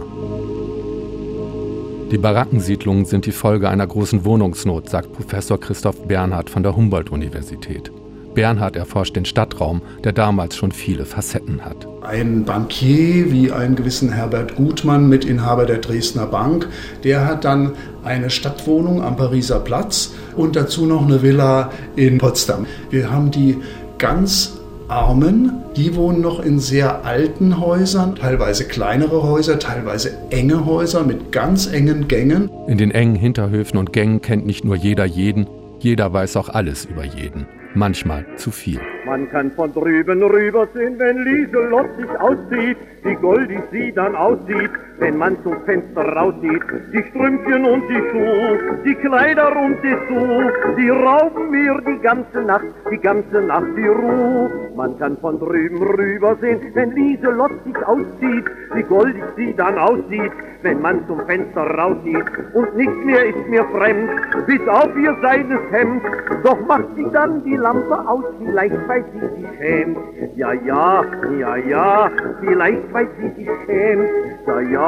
Die 2.12 2.20
Barackensiedlungen 2.20 3.06
sind 3.06 3.26
die 3.26 3.32
Folge 3.32 3.68
einer 3.68 3.88
großen 3.88 4.26
Wohnungsnot, 4.26 4.90
sagt 4.90 5.12
Professor 5.12 5.60
Christoph 5.60 6.08
Bernhard 6.08 6.52
von 6.52 6.62
der 6.62 6.76
Humboldt-Universität. 6.76 7.92
Bernhard 8.36 8.76
erforscht 8.76 9.16
den 9.16 9.26
Stadtraum, 9.26 9.82
der 10.04 10.12
damals 10.12 10.56
schon 10.56 10.72
viele 10.72 11.06
Facetten 11.06 11.66
hat. 11.66 11.88
Ein 12.04 12.46
Bankier 12.46 13.32
wie 13.32 13.52
einen 13.52 13.76
gewissen 13.76 14.12
Herbert 14.12 14.56
Gutmann, 14.56 15.10
Mitinhaber 15.10 15.66
der 15.66 15.80
Dresdner 15.80 16.28
Bank, 16.28 16.68
der 17.04 17.26
hat 17.26 17.46
dann 17.46 17.72
eine 18.04 18.30
Stadtwohnung 18.30 19.02
am 19.02 19.16
Pariser 19.16 19.60
Platz 19.60 20.14
und 20.36 20.56
dazu 20.56 20.86
noch 20.86 21.04
eine 21.04 21.24
Villa 21.24 21.72
in 21.96 22.20
Potsdam. 22.20 22.68
Wir 22.92 23.10
haben 23.10 23.32
die 23.32 23.58
ganz 23.98 24.60
Armen, 24.88 25.64
die 25.76 25.96
wohnen 25.96 26.22
noch 26.22 26.40
in 26.40 26.60
sehr 26.60 27.06
alten 27.06 27.60
Häusern, 27.60 28.16
teilweise 28.16 28.66
kleinere 28.66 29.24
Häuser, 29.24 29.58
teilweise 29.58 30.12
enge 30.30 30.66
Häuser 30.66 31.04
mit 31.04 31.32
ganz 31.32 31.66
engen 31.66 32.08
Gängen. 32.08 32.52
In 32.68 32.78
den 32.78 32.92
engen 32.92 33.16
Hinterhöfen 33.16 33.80
und 33.80 33.94
Gängen 33.94 34.22
kennt 34.22 34.46
nicht 34.46 34.64
nur 34.64 34.76
jeder 34.76 35.06
jeden, 35.06 35.48
jeder 35.80 36.14
weiß 36.14 36.38
auch 36.38 36.50
alles 36.50 36.86
über 36.86 37.04
jeden 37.04 37.48
manchmal 37.76 38.26
zu 38.36 38.52
viel. 38.52 38.80
Man 39.06 39.30
kann 39.30 39.52
von 39.52 39.72
drüben 39.74 40.24
rübersehen, 40.24 40.98
wenn 40.98 41.24
Lieselott 41.24 41.96
sich 41.98 42.10
auszieht, 42.20 42.78
wie 43.04 43.16
goldig 43.16 43.62
sie 43.72 43.92
dann 43.92 44.16
aussieht, 44.16 44.72
wenn 45.00 45.18
man 45.18 45.38
zum 45.44 45.62
Fenster 45.66 46.02
raussieht. 46.02 46.64
Die 46.94 47.04
Strümpfchen 47.10 47.66
und 47.66 47.84
die 47.90 48.02
Schuhe, 48.12 48.80
die 48.86 48.96
Kleider 48.96 49.56
und 49.56 49.78
die 49.84 49.96
Schuh, 50.08 50.76
die 50.78 50.90
rauben 50.90 51.52
mir 51.52 51.82
die 51.88 52.00
ganze 52.02 52.42
Nacht, 52.42 52.66
die 52.92 52.98
ganze 52.98 53.42
Nacht 53.42 53.68
die 53.78 53.88
Ruhe. 53.88 54.50
Man 54.76 54.98
kann 55.00 55.18
von 55.18 55.40
drüben 55.40 55.82
rübersehen, 55.82 56.60
wenn 56.74 56.92
Lieselott 56.92 57.52
sich 57.66 57.78
auszieht, 57.86 58.46
wie 58.74 58.84
goldig 58.84 59.24
sie 59.36 59.54
dann 59.56 59.78
aussieht, 59.78 60.32
wenn 60.62 60.82
man 60.82 61.06
zum 61.08 61.20
Fenster 61.26 61.62
raussieht. 61.62 62.26
Und 62.54 62.76
nichts 62.76 63.06
mehr 63.06 63.26
ist 63.26 63.48
mir 63.50 63.64
fremd, 63.66 64.10
bis 64.48 64.68
auf 64.68 64.90
ihr 64.98 65.16
seines 65.22 65.62
Hemd. 65.72 66.02
Doch 66.44 66.60
macht 66.68 66.88
sie 66.96 67.06
dann 67.14 67.44
die 67.44 67.56
Lampe 67.56 67.98
aus, 68.08 68.26
vielleicht 68.40 68.88
weil 68.88 69.06
sie 69.14 69.42
sich 69.42 69.58
schämt. 69.58 69.98
Ja, 70.36 70.54
ja, 70.54 71.06
ja, 71.40 71.56
ja, 71.56 72.12
vielleicht 72.42 72.94
weil 72.94 73.08
sie 73.20 73.44
sich 73.44 73.50
schämt. 73.66 74.10
Ja, 74.48 74.60
ja, 74.62 74.85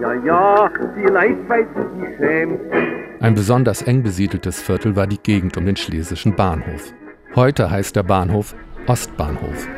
ja, 0.00 0.14
ja, 0.24 0.70
vielleicht 0.94 1.48
weil 1.48 1.66
sie 1.74 2.00
sich 2.00 2.16
schämt. 2.16 2.60
Ein 3.20 3.34
besonders 3.34 3.82
eng 3.82 4.02
besiedeltes 4.02 4.60
Viertel 4.60 4.96
war 4.96 5.06
die 5.06 5.18
Gegend 5.18 5.56
um 5.56 5.66
den 5.66 5.76
Schlesischen 5.76 6.34
Bahnhof. 6.34 6.92
Heute 7.34 7.70
heißt 7.70 7.96
der 7.96 8.02
Bahnhof 8.02 8.54
Ostbahnhof. 8.86 9.68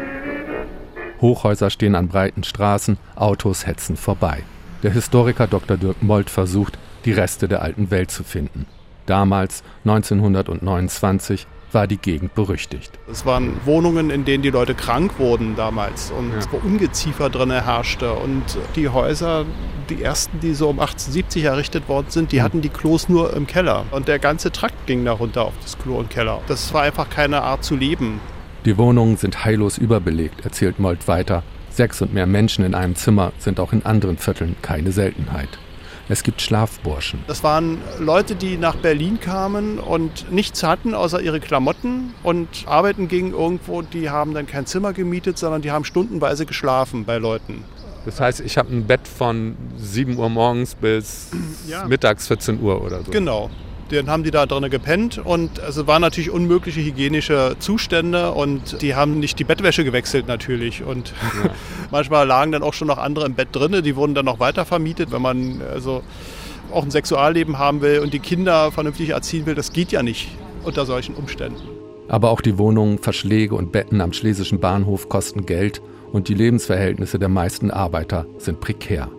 Hochhäuser 1.21 1.71
stehen 1.71 1.94
an 1.94 2.09
breiten 2.09 2.42
Straßen, 2.42 2.99
Autos 3.16 3.66
hetzen 3.66 3.97
vorbei. 3.97 4.42
Der 4.83 4.92
Historiker 4.92 5.47
Dr. 5.47 5.76
Dirk 5.76 6.02
Molt 6.02 6.30
versucht, 6.30 6.78
die 7.04 7.12
Reste 7.12 7.49
der 7.49 7.62
alten 7.62 7.90
Welt 7.90 8.11
zu 8.11 8.25
finden. 8.25 8.66
Damals, 9.06 9.62
1929, 9.85 11.47
war 11.74 11.86
die 11.86 11.96
Gegend 11.96 12.34
berüchtigt. 12.34 12.98
Es 13.10 13.26
waren 13.26 13.54
Wohnungen, 13.64 14.10
in 14.10 14.24
denen 14.24 14.42
die 14.42 14.50
Leute 14.50 14.74
krank 14.74 15.18
wurden 15.18 15.56
damals 15.56 16.10
und 16.10 16.32
ja. 16.32 16.40
wo 16.50 16.56
Ungeziefer 16.58 17.30
drin 17.30 17.50
herrschte. 17.50 18.12
Und 18.12 18.44
die 18.76 18.88
Häuser, 18.88 19.44
die 19.90 20.02
ersten, 20.02 20.40
die 20.40 20.54
so 20.54 20.68
um 20.68 20.78
1870 20.78 21.44
errichtet 21.44 21.88
worden 21.88 22.06
sind, 22.08 22.32
die 22.32 22.38
mhm. 22.38 22.42
hatten 22.42 22.60
die 22.62 22.68
Klos 22.68 23.08
nur 23.08 23.34
im 23.34 23.46
Keller. 23.46 23.84
Und 23.90 24.08
der 24.08 24.18
ganze 24.18 24.52
Trakt 24.52 24.86
ging 24.86 25.04
darunter 25.04 25.44
auf 25.44 25.54
das 25.62 25.78
Klo 25.78 25.98
und 25.98 26.10
Keller. 26.10 26.40
Das 26.46 26.72
war 26.72 26.82
einfach 26.82 27.10
keine 27.10 27.42
Art 27.42 27.64
zu 27.64 27.76
leben. 27.76 28.20
Die 28.64 28.78
Wohnungen 28.78 29.16
sind 29.16 29.44
heillos 29.44 29.76
überbelegt, 29.76 30.44
erzählt 30.44 30.78
Molt 30.78 31.06
weiter. 31.06 31.42
Sechs 31.70 32.00
und 32.00 32.14
mehr 32.14 32.26
Menschen 32.26 32.64
in 32.64 32.74
einem 32.74 32.94
Zimmer 32.94 33.32
sind 33.38 33.58
auch 33.58 33.72
in 33.72 33.84
anderen 33.84 34.16
Vierteln 34.16 34.54
keine 34.62 34.92
Seltenheit. 34.92 35.48
Es 36.08 36.23
gibt 36.23 36.42
Schlafburschen. 36.42 37.20
Das 37.26 37.42
waren 37.42 37.78
Leute, 37.99 38.34
die 38.34 38.58
nach 38.58 38.76
Berlin 38.76 39.20
kamen 39.20 39.78
und 39.78 40.30
nichts 40.30 40.62
hatten 40.62 40.94
außer 40.94 41.20
ihre 41.20 41.40
Klamotten 41.40 42.14
und 42.23 42.49
arbeiten 42.66 43.08
gingen 43.08 43.32
irgendwo. 43.32 43.80
Die 43.80 44.11
haben 44.11 44.34
dann 44.34 44.46
kein 44.46 44.66
Zimmer 44.66 44.92
gemietet, 44.92 45.38
sondern 45.38 45.62
die 45.62 45.70
haben 45.70 45.84
stundenweise 45.84 46.44
geschlafen 46.44 47.04
bei 47.04 47.16
Leuten. 47.16 47.64
Das 48.04 48.20
heißt, 48.20 48.40
ich 48.40 48.58
habe 48.58 48.70
ein 48.70 48.87
Bett 48.87 49.08
von 49.08 49.56
7 49.78 50.18
Uhr 50.18 50.28
morgens 50.28 50.75
bis 50.75 51.30
ja. 51.66 51.87
mittags 51.87 52.26
14 52.28 52.61
Uhr 52.61 52.82
oder 52.82 53.02
so. 53.02 53.11
Genau. 53.11 53.50
Dann 53.90 54.08
haben 54.08 54.24
die 54.24 54.30
da 54.30 54.46
drinnen 54.46 54.70
gepennt 54.70 55.18
und 55.18 55.58
es 55.58 55.64
also 55.64 55.86
waren 55.86 56.02
natürlich 56.02 56.30
unmögliche 56.30 56.80
hygienische 56.80 57.56
Zustände 57.58 58.32
und 58.32 58.80
die 58.82 58.94
haben 58.94 59.20
nicht 59.20 59.38
die 59.38 59.44
Bettwäsche 59.44 59.84
gewechselt 59.84 60.26
natürlich 60.26 60.82
und 60.82 61.12
ja. 61.42 61.50
manchmal 61.90 62.26
lagen 62.26 62.52
dann 62.52 62.62
auch 62.62 62.74
schon 62.74 62.88
noch 62.88 62.98
andere 62.98 63.26
im 63.26 63.34
Bett 63.34 63.48
drinne, 63.52 63.82
die 63.82 63.96
wurden 63.96 64.14
dann 64.14 64.24
noch 64.24 64.40
weiter 64.40 64.64
vermietet, 64.64 65.12
wenn 65.12 65.22
man 65.22 65.60
also 65.72 66.02
auch 66.72 66.82
ein 66.82 66.90
Sexualleben 66.90 67.58
haben 67.58 67.82
will 67.82 68.00
und 68.00 68.12
die 68.14 68.18
Kinder 68.18 68.72
vernünftig 68.72 69.10
erziehen 69.10 69.46
will, 69.46 69.54
das 69.54 69.72
geht 69.72 69.92
ja 69.92 70.02
nicht 70.02 70.28
unter 70.64 70.86
solchen 70.86 71.14
Umständen. 71.14 71.62
Aber 72.08 72.30
auch 72.30 72.40
die 72.40 72.58
Wohnungen, 72.58 72.98
Verschläge 72.98 73.54
und 73.54 73.72
Betten 73.72 74.00
am 74.00 74.12
Schlesischen 74.12 74.60
Bahnhof 74.60 75.08
kosten 75.08 75.46
Geld 75.46 75.80
und 76.12 76.28
die 76.28 76.34
Lebensverhältnisse 76.34 77.18
der 77.18 77.28
meisten 77.28 77.70
Arbeiter 77.70 78.26
sind 78.38 78.60
prekär. 78.60 79.10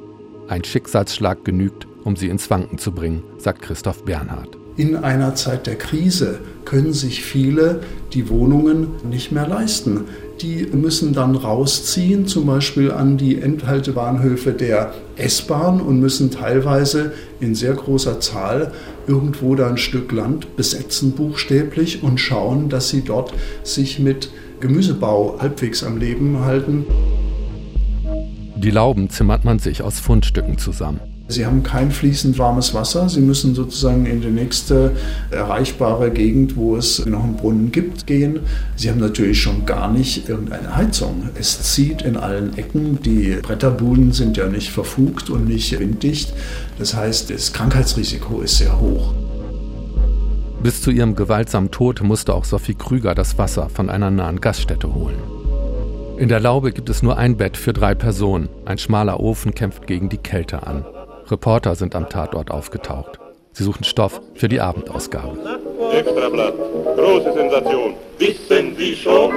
Ein 0.47 0.63
Schicksalsschlag 0.63 1.43
genügt, 1.43 1.87
um 2.03 2.15
sie 2.15 2.27
ins 2.27 2.51
Wanken 2.51 2.77
zu 2.77 2.91
bringen, 2.91 3.23
sagt 3.39 3.63
Christoph 3.63 4.03
Bernhard. 4.03 4.49
In 4.77 4.95
einer 4.95 5.33
Zeit 5.33 5.65
der 5.65 5.75
Krise 5.75 6.39
können 6.65 6.93
sich 6.93 7.23
viele 7.23 7.79
die 8.13 8.29
Wohnungen 8.29 8.89
nicht 9.09 9.31
mehr 9.31 9.47
leisten. 9.47 10.01
Die 10.41 10.67
müssen 10.71 11.13
dann 11.13 11.35
rausziehen, 11.35 12.27
zum 12.27 12.45
Beispiel 12.45 12.91
an 12.91 13.17
die 13.17 13.41
Endhaltebahnhöfe 13.41 14.51
der 14.51 14.93
S-Bahn 15.15 15.81
und 15.81 15.99
müssen 15.99 16.29
teilweise 16.29 17.13
in 17.39 17.55
sehr 17.55 17.73
großer 17.73 18.19
Zahl 18.19 18.71
irgendwo 19.07 19.55
da 19.55 19.67
ein 19.67 19.77
Stück 19.77 20.11
Land 20.11 20.55
besetzen, 20.57 21.13
buchstäblich, 21.13 22.03
und 22.03 22.19
schauen, 22.19 22.69
dass 22.69 22.89
sie 22.89 23.01
dort 23.01 23.33
sich 23.63 23.97
mit 23.97 24.29
Gemüsebau 24.59 25.37
halbwegs 25.39 25.83
am 25.83 25.97
Leben 25.97 26.45
halten. 26.45 26.85
Die 28.55 28.71
Lauben 28.71 29.09
zimmert 29.09 29.43
man 29.43 29.59
sich 29.59 29.81
aus 29.81 29.99
Fundstücken 29.99 30.57
zusammen. 30.57 30.99
Sie 31.27 31.45
haben 31.45 31.63
kein 31.63 31.89
fließend 31.89 32.37
warmes 32.37 32.75
Wasser. 32.75 33.09
Sie 33.09 33.19
müssen 33.19 33.55
sozusagen 33.55 34.05
in 34.05 34.21
die 34.21 34.29
nächste 34.29 34.91
erreichbare 35.31 36.11
Gegend, 36.11 36.55
wo 36.55 36.77
es 36.77 37.03
noch 37.05 37.23
einen 37.23 37.35
Brunnen 37.35 37.71
gibt, 37.71 38.05
gehen. 38.05 38.41
Sie 38.75 38.89
haben 38.89 38.99
natürlich 38.99 39.41
schon 39.41 39.65
gar 39.65 39.91
nicht 39.91 40.29
irgendeine 40.29 40.75
Heizung. 40.75 41.29
Es 41.33 41.63
zieht 41.63 42.03
in 42.03 42.15
allen 42.15 42.55
Ecken. 42.57 43.01
Die 43.01 43.39
Bretterbuden 43.41 44.11
sind 44.11 44.37
ja 44.37 44.47
nicht 44.47 44.69
verfugt 44.69 45.31
und 45.31 45.47
nicht 45.47 45.77
winddicht. 45.79 46.31
Das 46.77 46.93
heißt, 46.93 47.31
das 47.31 47.53
Krankheitsrisiko 47.53 48.41
ist 48.41 48.59
sehr 48.59 48.79
hoch. 48.79 49.13
Bis 50.61 50.81
zu 50.81 50.91
ihrem 50.91 51.15
gewaltsamen 51.15 51.71
Tod 51.71 52.03
musste 52.03 52.35
auch 52.35 52.45
Sophie 52.45 52.75
Krüger 52.75 53.15
das 53.15 53.37
Wasser 53.37 53.69
von 53.69 53.89
einer 53.89 54.11
nahen 54.11 54.41
Gaststätte 54.41 54.93
holen. 54.93 55.34
In 56.17 56.29
der 56.29 56.39
Laube 56.39 56.71
gibt 56.71 56.89
es 56.89 57.03
nur 57.03 57.17
ein 57.17 57.35
Bett 57.35 57.57
für 57.57 57.73
drei 57.73 57.93
Personen. 57.93 58.47
Ein 58.63 58.77
schmaler 58.77 59.19
Ofen 59.19 59.53
kämpft 59.53 59.85
gegen 59.85 60.07
die 60.07 60.17
Kälte 60.17 60.65
an. 60.65 60.85
Reporter 61.29 61.75
sind 61.75 61.93
am 61.93 62.07
Tatort 62.07 62.51
aufgetaucht. 62.51 63.19
Sie 63.51 63.63
suchen 63.63 63.83
Stoff 63.83 64.21
für 64.33 64.47
die 64.47 64.61
Abendausgabe. 64.61 65.37
Extrablatt. 65.91 66.53
Große 66.95 67.33
Sensation. 67.33 67.93
Wissen 68.17 68.75
Sie 68.77 68.95
schon? 68.95 69.31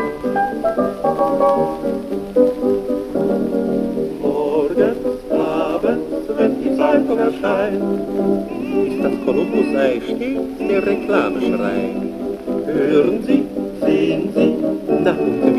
Morgens, 4.22 4.98
abends, 5.30 6.04
wenn 6.36 6.62
die 6.62 6.76
Zeitung 6.76 7.18
erscheint, 7.18 7.82
ist 8.86 9.04
das 9.04 9.12
Kolumbus-Ei 9.24 10.00
stets 10.04 10.68
der 10.68 10.86
Reklameschrei. 10.86 11.96
Hören 12.66 13.22
Sie, 13.26 13.44
sehen 13.84 14.30
Sie, 14.34 14.54
na 15.02 15.10
und 15.10 15.57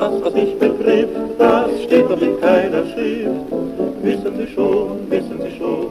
was 0.00 0.34
ich 0.34 0.58
betrifft, 0.58 1.14
das 1.38 1.82
steht 1.84 2.10
doch 2.10 2.20
in 2.20 2.40
keiner 2.40 2.84
Schrift. 2.92 3.30
Wissen 4.02 4.32
Sie 4.38 4.54
schon, 4.54 5.10
wissen 5.10 5.38
Sie 5.42 5.58
schon, 5.58 5.86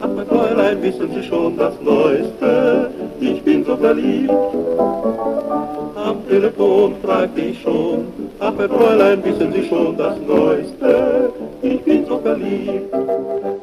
ach 0.00 0.08
mein 0.14 0.26
Fräulein, 0.26 0.82
wissen 0.82 1.08
Sie 1.12 1.22
schon 1.24 1.56
das 1.56 1.74
Neueste, 1.82 2.90
ich 3.20 3.42
bin 3.42 3.64
so 3.64 3.76
verliebt. 3.76 4.30
Am 5.96 6.28
Telefon 6.28 6.94
fragte 7.02 7.40
ich 7.40 7.60
schon, 7.60 8.06
ach 8.38 8.52
mein 8.56 8.68
Fräulein, 8.68 9.24
wissen 9.24 9.52
Sie 9.52 9.68
schon 9.68 9.96
das 9.96 10.16
Neueste, 10.20 11.32
ich 11.62 11.80
bin 11.82 12.06
so 12.06 12.18
verliebt. 12.20 12.94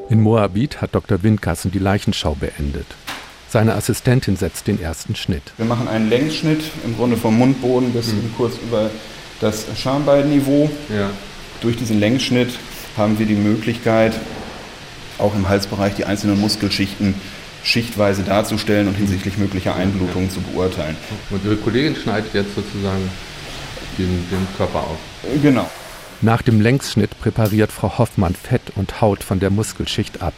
In 0.09 0.21
Moabit 0.21 0.81
hat 0.81 0.93
Dr. 0.93 1.23
Windkassen 1.23 1.71
die 1.71 1.79
Leichenschau 1.79 2.35
beendet. 2.35 2.87
Seine 3.47 3.75
Assistentin 3.75 4.35
setzt 4.35 4.67
den 4.67 4.81
ersten 4.81 5.15
Schnitt. 5.15 5.53
Wir 5.55 5.65
machen 5.65 5.87
einen 5.87 6.09
Längsschnitt, 6.09 6.63
im 6.83 6.97
Grunde 6.97 7.15
vom 7.15 7.37
Mundboden 7.37 7.93
bis 7.93 8.11
mhm. 8.11 8.33
kurz 8.35 8.55
über 8.57 8.89
das 9.45 9.65
Schambeinniveau. 9.77 10.69
Ja. 10.89 11.09
Durch 11.61 11.77
diesen 11.77 11.99
Längsschnitt 11.99 12.49
haben 12.97 13.19
wir 13.19 13.25
die 13.25 13.35
Möglichkeit, 13.35 14.13
auch 15.17 15.35
im 15.35 15.47
Halsbereich 15.47 15.95
die 15.95 16.05
einzelnen 16.05 16.39
Muskelschichten 16.39 17.13
schichtweise 17.63 18.23
darzustellen 18.23 18.87
und 18.87 18.95
hinsichtlich 18.95 19.37
möglicher 19.37 19.75
Einblutungen 19.75 20.29
zu 20.29 20.41
beurteilen. 20.41 20.95
Und 21.29 21.45
Ihre 21.45 21.55
Kollegin 21.57 21.95
schneidet 21.95 22.33
jetzt 22.33 22.55
sozusagen 22.55 23.09
den, 23.97 24.25
den 24.29 24.47
Körper 24.57 24.79
auf. 24.79 24.97
Genau. 25.41 25.69
Nach 26.21 26.41
dem 26.41 26.61
Längsschnitt 26.61 27.19
präpariert 27.19 27.71
Frau 27.71 27.97
Hoffmann 27.97 28.35
Fett 28.35 28.61
und 28.75 29.01
Haut 29.01 29.23
von 29.23 29.39
der 29.39 29.49
Muskelschicht 29.49 30.21
ab. 30.21 30.33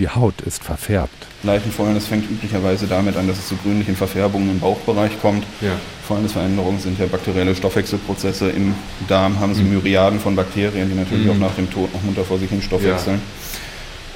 Die 0.00 0.08
Haut 0.08 0.40
ist 0.40 0.64
verfärbt. 0.64 1.26
Leichenfäulnis 1.42 2.06
fängt 2.06 2.24
üblicherweise 2.30 2.86
damit 2.86 3.18
an, 3.18 3.28
dass 3.28 3.36
es 3.38 3.48
zu 3.48 3.56
grünlichen 3.56 3.94
Verfärbungen 3.94 4.50
im 4.50 4.58
Bauchbereich 4.58 5.12
kommt. 5.20 5.44
Ja. 5.60 5.72
Fäulnisveränderungen 6.08 6.80
sind 6.80 6.98
ja 6.98 7.04
bakterielle 7.04 7.54
Stoffwechselprozesse. 7.54 8.48
Im 8.48 8.74
Darm 9.08 9.38
haben 9.38 9.54
sie 9.54 9.62
Myriaden 9.62 10.18
von 10.18 10.34
Bakterien, 10.34 10.88
die 10.88 10.96
natürlich 10.96 11.26
Mhm. 11.26 11.32
auch 11.32 11.48
nach 11.48 11.54
dem 11.54 11.70
Tod 11.70 11.92
noch 11.92 12.02
munter 12.02 12.24
vor 12.24 12.38
sich 12.38 12.48
hin 12.48 12.62
stoffwechseln. 12.62 13.20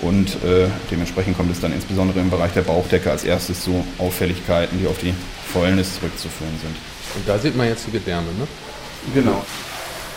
Und 0.01 0.43
äh, 0.43 0.69
dementsprechend 0.91 1.37
kommt 1.37 1.53
es 1.53 1.61
dann 1.61 1.75
insbesondere 1.75 2.19
im 2.21 2.31
Bereich 2.31 2.53
der 2.53 2.63
Bauchdecke 2.63 3.11
als 3.11 3.25
erstes 3.25 3.63
zu 3.63 3.85
Auffälligkeiten, 3.99 4.79
die 4.81 4.87
auf 4.87 4.97
die 4.99 5.13
Fäulnis 5.53 5.97
zurückzuführen 5.97 6.55
sind. 6.63 6.77
Und 7.15 7.29
da 7.29 7.39
sieht 7.39 7.57
man 7.59 7.69
jetzt 7.69 7.87
die 7.87 7.91
Gedärme, 7.93 8.29
ne? 8.39 8.49
Genau. 9.15 9.45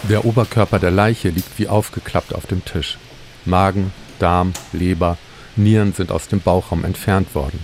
Der 0.03 0.23
Oberkörper 0.23 0.79
der 0.79 0.91
Leiche 0.91 1.27
liegt 1.27 1.59
wie 1.59 1.67
aufgeklappt 1.67 2.33
auf 2.33 2.45
dem 2.45 2.63
Tisch. 2.63 2.97
Magen, 3.43 3.91
Darm, 4.19 4.53
Leber, 4.71 5.17
Nieren 5.57 5.93
sind 5.93 6.11
aus 6.11 6.27
dem 6.27 6.41
Bauchraum 6.41 6.83
entfernt 6.83 7.33
worden. 7.35 7.59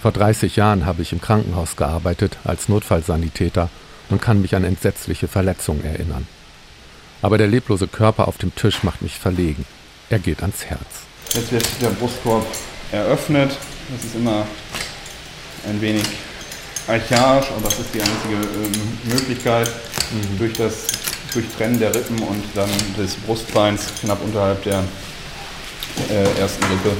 Vor 0.00 0.12
30 0.12 0.56
Jahren 0.56 0.86
habe 0.86 1.02
ich 1.02 1.12
im 1.12 1.20
Krankenhaus 1.20 1.76
gearbeitet 1.76 2.38
als 2.44 2.68
Notfallsanitäter 2.68 3.70
und 4.08 4.22
kann 4.22 4.40
mich 4.40 4.54
an 4.54 4.64
entsetzliche 4.64 5.28
Verletzungen 5.28 5.84
erinnern. 5.84 6.26
Aber 7.22 7.38
der 7.38 7.48
leblose 7.48 7.88
Körper 7.88 8.28
auf 8.28 8.38
dem 8.38 8.54
Tisch 8.54 8.82
macht 8.82 9.02
mich 9.02 9.18
verlegen. 9.18 9.64
Er 10.10 10.18
geht 10.18 10.42
ans 10.42 10.64
Herz. 10.66 10.80
Jetzt 11.34 11.50
wird 11.50 11.66
der 11.80 11.88
Brustkorb 11.90 12.46
eröffnet. 12.92 13.56
Das 13.90 14.04
ist 14.04 14.14
immer 14.14 14.46
ein 15.68 15.80
wenig 15.80 16.04
archaisch, 16.86 17.46
aber 17.50 17.64
das 17.64 17.78
ist 17.80 17.94
die 17.94 18.00
einzige 18.00 18.34
ähm, 18.34 18.98
Möglichkeit, 19.12 19.70
durch 20.38 20.52
das 20.52 20.86
Durchtrennen 21.32 21.78
der 21.78 21.94
Rippen 21.94 22.18
und 22.20 22.44
dann 22.54 22.70
des 22.96 23.16
Brustbeins 23.16 23.92
knapp 24.00 24.22
unterhalb 24.22 24.62
der 24.62 24.84
äh, 26.10 26.40
ersten 26.40 26.64
Rippe 26.64 26.96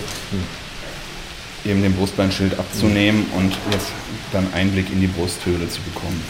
eben 1.64 1.82
den 1.82 1.94
Brustbeinschild 1.94 2.58
abzunehmen 2.58 3.26
und 3.36 3.52
jetzt 3.70 3.90
dann 4.32 4.46
Einblick 4.54 4.92
in 4.92 5.00
die 5.00 5.06
Brusthöhle 5.06 5.68
zu 5.68 5.80
bekommen. 5.82 6.22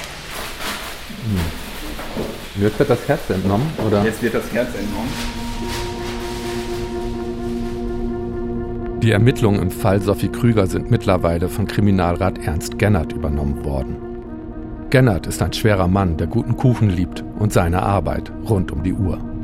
Jetzt 2.60 2.78
wird 2.78 2.90
das 2.90 3.08
Herz 3.08 3.30
entnommen, 3.30 3.66
oder? 3.86 4.04
Jetzt 4.04 4.22
wird 4.22 4.34
das 4.34 4.50
Herz 4.52 4.68
entnommen. 4.74 5.10
Die 9.02 9.10
Ermittlungen 9.10 9.60
im 9.60 9.70
Fall 9.70 10.00
Sophie 10.00 10.28
Krüger 10.28 10.66
sind 10.66 10.90
mittlerweile 10.90 11.48
von 11.48 11.66
Kriminalrat 11.66 12.38
Ernst 12.38 12.78
Gennert 12.78 13.12
übernommen 13.12 13.64
worden. 13.64 13.96
Gennert 14.90 15.26
ist 15.26 15.42
ein 15.42 15.52
schwerer 15.52 15.86
Mann, 15.86 16.16
der 16.16 16.28
guten 16.28 16.56
Kuchen 16.56 16.90
liebt 16.90 17.22
und 17.38 17.52
seine 17.52 17.82
Arbeit 17.82 18.32
rund 18.48 18.72
um 18.72 18.82
die 18.82 18.94
Uhr. 18.94 19.35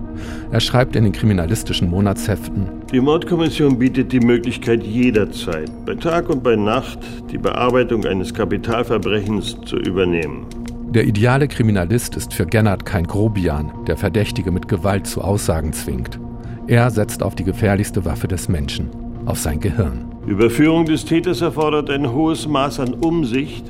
Er 0.50 0.60
schreibt 0.60 0.96
in 0.96 1.04
den 1.04 1.12
kriminalistischen 1.12 1.90
Monatsheften, 1.90 2.68
Die 2.92 3.00
Mordkommission 3.00 3.78
bietet 3.78 4.12
die 4.12 4.20
Möglichkeit 4.20 4.82
jederzeit, 4.82 5.70
bei 5.86 5.94
Tag 5.94 6.28
und 6.28 6.42
bei 6.42 6.56
Nacht, 6.56 6.98
die 7.30 7.38
Bearbeitung 7.38 8.04
eines 8.04 8.32
Kapitalverbrechens 8.34 9.56
zu 9.64 9.76
übernehmen. 9.76 10.46
der 10.94 11.06
ideale 11.06 11.48
Kriminalist 11.48 12.16
ist 12.16 12.34
für 12.34 12.44
Gennert 12.44 12.84
kein 12.84 13.06
Grobian, 13.06 13.72
der 13.86 13.96
Verdächtige 13.96 14.50
mit 14.50 14.68
Gewalt 14.68 15.06
zu 15.06 15.22
Aussagen 15.22 15.72
zwingt. 15.72 16.18
Er 16.66 16.90
setzt 16.90 17.22
auf 17.22 17.34
die 17.34 17.44
gefährlichste 17.44 18.04
Waffe 18.04 18.28
des 18.28 18.48
Menschen, 18.48 18.90
auf 19.24 19.38
sein 19.38 19.58
Gehirn. 19.58 20.04
Überführung 20.26 20.84
des 20.84 21.04
Täters 21.04 21.40
erfordert 21.40 21.90
ein 21.90 22.12
hohes 22.12 22.46
Maß 22.46 22.80
an 22.80 22.94
Umsicht 22.94 23.64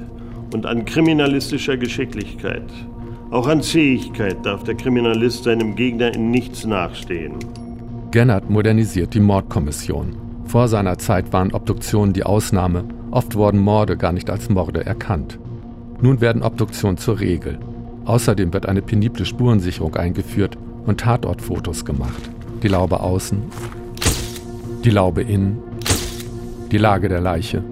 und 0.53 0.67
an 0.67 0.85
kriminalistischer 0.85 1.77
Geschicklichkeit. 1.77 2.67
Auch 3.33 3.47
an 3.47 3.63
Zähigkeit 3.63 4.45
darf 4.45 4.63
der 4.63 4.75
Kriminalist 4.75 5.45
seinem 5.45 5.75
Gegner 5.75 6.15
in 6.15 6.31
nichts 6.31 6.67
nachstehen. 6.67 7.37
Gennert 8.11 8.51
modernisiert 8.51 9.15
die 9.15 9.21
Mordkommission. 9.21 10.17
Vor 10.45 10.69
seiner 10.69 10.99
Zeit 10.99 11.33
waren 11.33 11.55
Obduktionen 11.55 12.13
die 12.13 12.25
Ausnahme, 12.25 12.85
oft 13.11 13.35
wurden 13.35 13.59
Morde 13.59 13.97
gar 13.97 14.13
nicht 14.13 14.29
als 14.29 14.51
Morde 14.51 14.85
erkannt. 14.85 15.39
Nun 16.03 16.21
werden 16.21 16.43
Obduktionen 16.43 16.99
zur 16.99 17.21
Regel. 17.21 17.59
Außerdem 18.05 18.53
wird 18.53 18.67
eine 18.67 18.83
penible 18.83 19.25
Spurensicherung 19.25 19.97
eingeführt 19.97 20.59
und 20.85 21.01
Tatortfotos 21.01 21.87
gemacht. 21.87 22.29
Die 22.63 22.69
Laube 22.69 23.01
außen, 23.01 23.41
die 24.85 24.91
Laube 24.91 25.23
innen, 25.23 25.57
die 26.71 26.77
Lage 26.77 27.09
der 27.09 27.23
Leiche, 27.23 27.65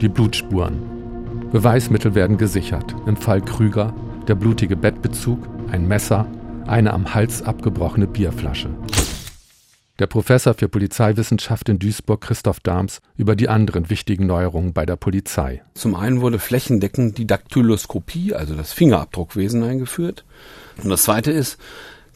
die 0.00 0.08
Blutspuren. 0.08 0.76
Beweismittel 1.50 2.14
werden 2.14 2.38
gesichert. 2.38 2.94
Im 3.06 3.16
Fall 3.16 3.40
Krüger 3.40 3.92
der 4.28 4.34
blutige 4.34 4.76
Bettbezug, 4.76 5.46
ein 5.70 5.86
Messer, 5.86 6.26
eine 6.66 6.92
am 6.92 7.14
Hals 7.14 7.42
abgebrochene 7.42 8.06
Bierflasche. 8.06 8.70
Der 10.00 10.08
Professor 10.08 10.54
für 10.54 10.68
Polizeiwissenschaft 10.68 11.68
in 11.68 11.78
Duisburg, 11.78 12.22
Christoph 12.22 12.58
Dahms, 12.58 13.00
über 13.16 13.36
die 13.36 13.48
anderen 13.48 13.90
wichtigen 13.90 14.26
Neuerungen 14.26 14.72
bei 14.72 14.84
der 14.84 14.96
Polizei. 14.96 15.62
Zum 15.74 15.94
einen 15.94 16.20
wurde 16.20 16.40
flächendeckend 16.40 17.16
die 17.16 17.28
Daktyloskopie, 17.28 18.34
also 18.34 18.56
das 18.56 18.72
Fingerabdruckwesen, 18.72 19.62
eingeführt. 19.62 20.24
Und 20.82 20.90
das 20.90 21.04
zweite 21.04 21.30
ist, 21.30 21.58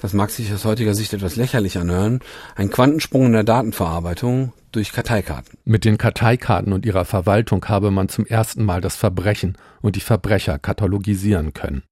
das 0.01 0.12
mag 0.12 0.31
sich 0.31 0.53
aus 0.53 0.64
heutiger 0.64 0.94
Sicht 0.94 1.12
etwas 1.12 1.37
lächerlich 1.37 1.79
anhören, 1.79 2.21
ein 2.57 2.71
Quantensprung 2.71 3.27
in 3.27 3.33
der 3.33 3.44
Datenverarbeitung 3.44 4.53
durch 4.73 4.92
Karteikarten. 4.92 5.59
Mit 5.64 5.85
den 5.85 5.99
Karteikarten 5.99 6.73
und 6.73 6.85
ihrer 6.85 7.05
Verwaltung 7.05 7.64
habe 7.66 7.90
man 7.90 8.09
zum 8.09 8.27
ersten 8.27 8.64
Mal 8.64 8.81
das 8.81 8.97
Verbrechen 8.97 9.57
und 9.81 9.97
die 9.97 10.01
Verbrecher 10.01 10.59
katalogisieren 10.59 11.53
können. 11.53 11.83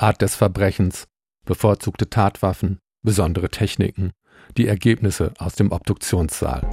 Art 0.00 0.22
des 0.22 0.34
Verbrechens, 0.34 1.08
bevorzugte 1.44 2.08
Tatwaffen, 2.08 2.78
besondere 3.02 3.50
Techniken, 3.50 4.12
die 4.56 4.66
Ergebnisse 4.66 5.34
aus 5.38 5.56
dem 5.56 5.72
Obduktionssaal. 5.72 6.66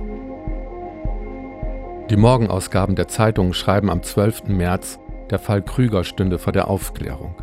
Die 2.10 2.16
Morgenausgaben 2.16 2.96
der 2.96 3.10
Zeitungen 3.10 3.54
schreiben 3.54 3.90
am 3.90 4.02
12. 4.02 4.46
März, 4.46 4.98
der 5.30 5.40
Fall 5.40 5.62
Krüger 5.62 6.06
stünde 6.06 6.40
vor 6.40 6.54
der 6.54 6.70
Aufklärung. 6.70 7.36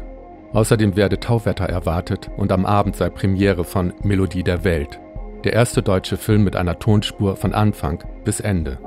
Außerdem 0.54 0.96
werde 0.96 1.20
Tauwetter 1.20 1.66
erwartet 1.66 2.30
und 2.38 2.50
am 2.50 2.64
Abend 2.64 2.96
sei 2.96 3.10
Premiere 3.10 3.64
von 3.64 3.92
Melodie 4.02 4.42
der 4.42 4.64
Welt, 4.64 5.00
der 5.44 5.52
erste 5.52 5.82
deutsche 5.82 6.16
Film 6.16 6.44
mit 6.44 6.56
einer 6.56 6.78
Tonspur 6.78 7.36
von 7.36 7.52
Anfang 7.52 8.02
bis 8.24 8.40
Ende. 8.40 8.78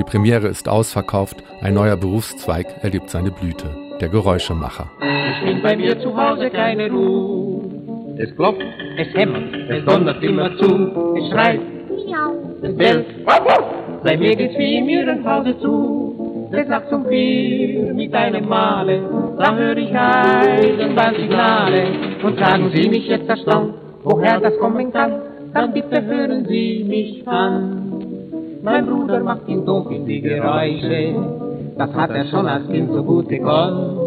Die 0.00 0.04
Premiere 0.04 0.48
ist 0.48 0.68
ausverkauft, 0.68 1.44
ein 1.60 1.74
neuer 1.74 1.96
Berufszweig 1.96 2.82
erlebt 2.82 3.08
seine 3.08 3.30
Blüte, 3.30 3.83
der 4.00 4.08
Geräuschemacher. 4.08 4.86
Ich 5.00 5.44
bin 5.46 5.62
bei 5.62 5.76
mir 5.76 5.98
zu 6.00 6.16
Hause 6.16 6.50
keine 6.50 6.90
Ruhe. 6.90 7.62
Es 8.18 8.34
klopft, 8.36 8.62
es 8.96 9.12
hämmert, 9.14 9.54
es 9.68 9.84
donnert 9.84 10.22
immer 10.22 10.56
zu. 10.58 11.16
Es 11.18 11.28
schreit, 11.30 11.60
es 12.62 12.76
bellt. 12.76 13.06
Bei 14.04 14.16
mir 14.16 14.36
geht's 14.36 14.56
wie 14.58 14.76
in 14.78 14.88
ihrem 14.88 15.24
Hause 15.24 15.58
zu. 15.60 16.48
Es 16.52 16.68
sagt 16.68 16.90
zum 16.90 17.06
vier 17.06 17.92
mit 17.94 18.14
einem 18.14 18.48
Male. 18.48 19.00
Da 19.38 19.56
höre 19.56 19.76
ich 19.76 19.92
Eisenbahnsignale. 19.92 21.86
Und 22.22 22.38
sagen 22.38 22.70
Sie 22.72 22.88
mich 22.88 23.08
jetzt 23.08 23.28
erstaunt, 23.28 23.74
woher 24.04 24.38
das 24.40 24.56
kommen 24.58 24.92
kann. 24.92 25.20
Dann 25.52 25.72
bitte 25.72 26.04
hören 26.04 26.46
Sie 26.46 26.84
mich 26.86 27.26
an. 27.26 27.90
Mein 28.62 28.86
Bruder 28.86 29.20
macht 29.20 29.48
im 29.48 29.66
Dunkeln 29.66 30.06
die 30.06 30.20
Geräusche. 30.20 31.43
Das 31.76 31.92
hat 31.92 32.10
er 32.10 32.26
schon 32.26 32.46
als 32.46 32.66
Kind 32.68 32.90
so 32.92 33.02
gut 33.02 33.28
gekonnt. 33.28 33.98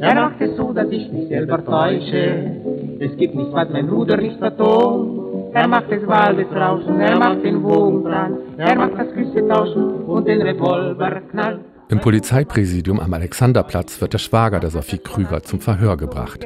Er 0.00 0.14
macht 0.14 0.40
es 0.40 0.56
so, 0.56 0.72
dass 0.72 0.88
ich 0.90 1.10
mich 1.12 1.28
selber 1.28 1.64
täusche. 1.64 2.60
Es 3.00 3.16
gibt 3.16 3.34
nichts, 3.34 3.52
was 3.52 3.68
mein 3.70 3.86
Bruder 3.86 4.16
nicht 4.16 4.38
vertont. 4.38 5.54
Er 5.54 5.68
macht 5.68 5.90
das 5.90 6.06
Waldesrauschen, 6.06 7.00
er 7.00 7.18
macht 7.18 7.42
den 7.42 7.62
Wogenbrand, 7.62 8.36
er 8.58 8.76
macht 8.76 8.92
das 8.98 9.10
Küsse 9.12 9.46
tauschen 9.48 10.04
und 10.04 10.26
den 10.26 10.42
Revolver 10.42 11.22
knallen. 11.30 11.60
Im 11.88 12.00
Polizeipräsidium 12.00 13.00
am 13.00 13.14
Alexanderplatz 13.14 14.00
wird 14.00 14.12
der 14.12 14.18
Schwager 14.18 14.60
der 14.60 14.70
Sophie 14.70 14.98
Krüger 14.98 15.42
zum 15.42 15.60
Verhör 15.60 15.96
gebracht. 15.96 16.44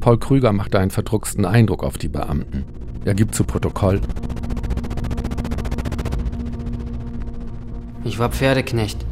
Paul 0.00 0.18
Krüger 0.18 0.52
machte 0.52 0.78
einen 0.78 0.90
verdrucksten 0.90 1.44
Eindruck 1.44 1.84
auf 1.84 1.98
die 1.98 2.08
Beamten. 2.08 2.64
Er 3.04 3.14
gibt 3.14 3.34
zu 3.34 3.44
Protokoll, 3.44 4.00
Ich 8.04 8.18
war 8.18 8.28
Pferdeknecht. 8.28 9.04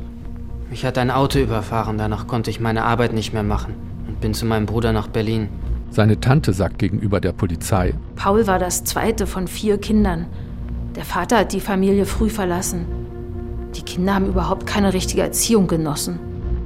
Mich 0.70 0.84
hat 0.84 0.98
ein 0.98 1.10
Auto 1.10 1.38
überfahren, 1.38 1.98
danach 1.98 2.26
konnte 2.26 2.50
ich 2.50 2.60
meine 2.60 2.84
Arbeit 2.84 3.12
nicht 3.14 3.32
mehr 3.32 3.42
machen 3.42 3.74
und 4.06 4.20
bin 4.20 4.34
zu 4.34 4.46
meinem 4.46 4.66
Bruder 4.66 4.92
nach 4.92 5.08
Berlin. 5.08 5.48
seine 5.90 6.20
Tante 6.20 6.52
sagt 6.52 6.78
gegenüber 6.78 7.20
der 7.20 7.32
Polizei, 7.32 7.94
Paul 8.16 8.46
war 8.46 8.58
das 8.58 8.84
zweite 8.84 9.26
von 9.26 9.46
vier 9.48 9.78
Kindern. 9.78 10.26
Der 10.96 11.04
Vater 11.04 11.38
hat 11.38 11.52
die 11.52 11.60
Familie 11.60 12.06
früh 12.06 12.30
verlassen. 12.30 12.86
Die 13.74 13.82
Kinder 13.82 14.14
haben 14.14 14.26
überhaupt 14.26 14.66
keine 14.66 14.92
richtige 14.92 15.22
Erziehung 15.22 15.66
genossen. 15.66 16.18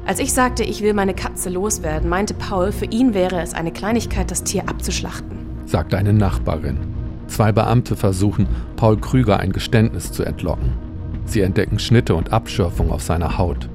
Als 0.04 0.20
ich 0.20 0.32
sagte, 0.32 0.62
ich 0.62 0.82
will 0.82 0.94
meine 0.94 1.14
Katze 1.14 1.50
loswerden, 1.50 2.08
meinte 2.08 2.34
Paul, 2.34 2.70
für 2.70 2.84
ihn 2.86 3.14
wäre 3.14 3.40
es 3.40 3.54
eine 3.54 3.72
Kleinigkeit, 3.72 4.30
das 4.30 4.44
Tier 4.44 4.68
abzuschlachten. 4.68 5.38
sagt 5.64 5.94
eine 5.94 6.12
Nachbarin. 6.12 6.78
Zwei 7.26 7.50
Beamte 7.50 7.96
versuchen, 7.96 8.46
Paul 8.76 8.98
Krüger 8.98 9.40
ein 9.40 9.52
Geständnis 9.52 10.12
zu 10.12 10.22
entlocken. 10.22 10.85
Sie 11.26 11.40
entdecken 11.40 11.78
Schnitte 11.78 12.14
und 12.14 12.32
Abschürfung 12.32 12.90
auf 12.90 13.02
seiner 13.02 13.36
Haut. 13.36 13.68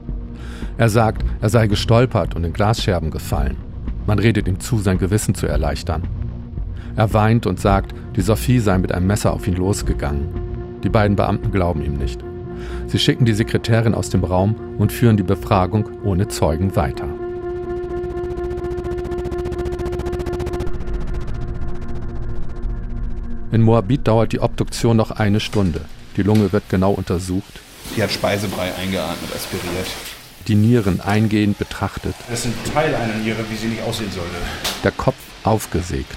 Er 0.78 0.90
sagt, 0.90 1.24
er 1.42 1.50
sei 1.50 1.68
gestolpert 1.68 2.36
und 2.36 2.44
in 2.44 2.54
Glasscherben 2.54 3.12
gefallen. 3.12 3.58
Man 4.08 4.20
redet 4.20 4.48
ihm 4.48 4.60
zu, 4.60 4.80
sein 4.80 4.98
Gewissen 4.98 5.36
zu 5.36 5.46
erleichtern. 5.46 6.04
Er 6.96 7.14
weint 7.14 7.46
und 7.46 7.60
sagt, 7.60 7.94
die 8.16 8.22
Sophie 8.22 8.60
sei 8.60 8.78
mit 8.78 8.92
einem 8.92 9.08
Messer 9.08 9.34
auf 9.34 9.48
ihn 9.48 9.56
losgegangen. 9.56 10.30
Die 10.84 10.90
beiden 10.90 11.16
Beamten 11.16 11.52
glauben 11.52 11.84
ihm 11.84 11.94
nicht. 11.94 12.24
Sie 12.88 13.00
schicken 13.00 13.26
die 13.26 13.34
Sekretärin 13.34 13.94
aus 13.94 14.10
dem 14.10 14.24
Raum 14.24 14.56
und 14.78 14.92
führen 14.92 15.18
die 15.18 15.24
Befragung 15.24 15.86
ohne 16.04 16.28
Zeugen 16.28 16.76
weiter. 16.76 17.06
In 23.52 23.62
Moabit 23.62 24.08
dauert 24.08 24.32
die 24.32 24.40
Obduktion 24.40 24.96
noch 24.96 25.12
eine 25.12 25.40
Stunde. 25.40 25.82
Die 26.22 26.28
Lunge 26.28 26.52
wird 26.52 26.70
genau 26.70 26.92
untersucht. 26.92 27.52
Die 27.98 28.04
hat 28.04 28.12
Speisebrei 28.12 28.72
eingeatmet, 28.76 29.36
aspiriert. 29.36 29.88
Die 30.48 30.54
Nieren 30.54 31.02
eingehend 31.02 31.58
betrachtet. 31.58 32.14
Das 32.30 32.42
ist 32.42 32.46
ein 32.46 32.74
Teil 32.76 32.94
einer 32.94 33.16
Niere, 33.16 33.44
wie 33.50 33.56
sie 33.56 33.66
nicht 33.66 33.82
aussehen 33.82 34.12
sollte. 34.12 34.36
Der 34.84 34.92
Kopf 34.92 35.16
aufgesägt. 35.44 36.16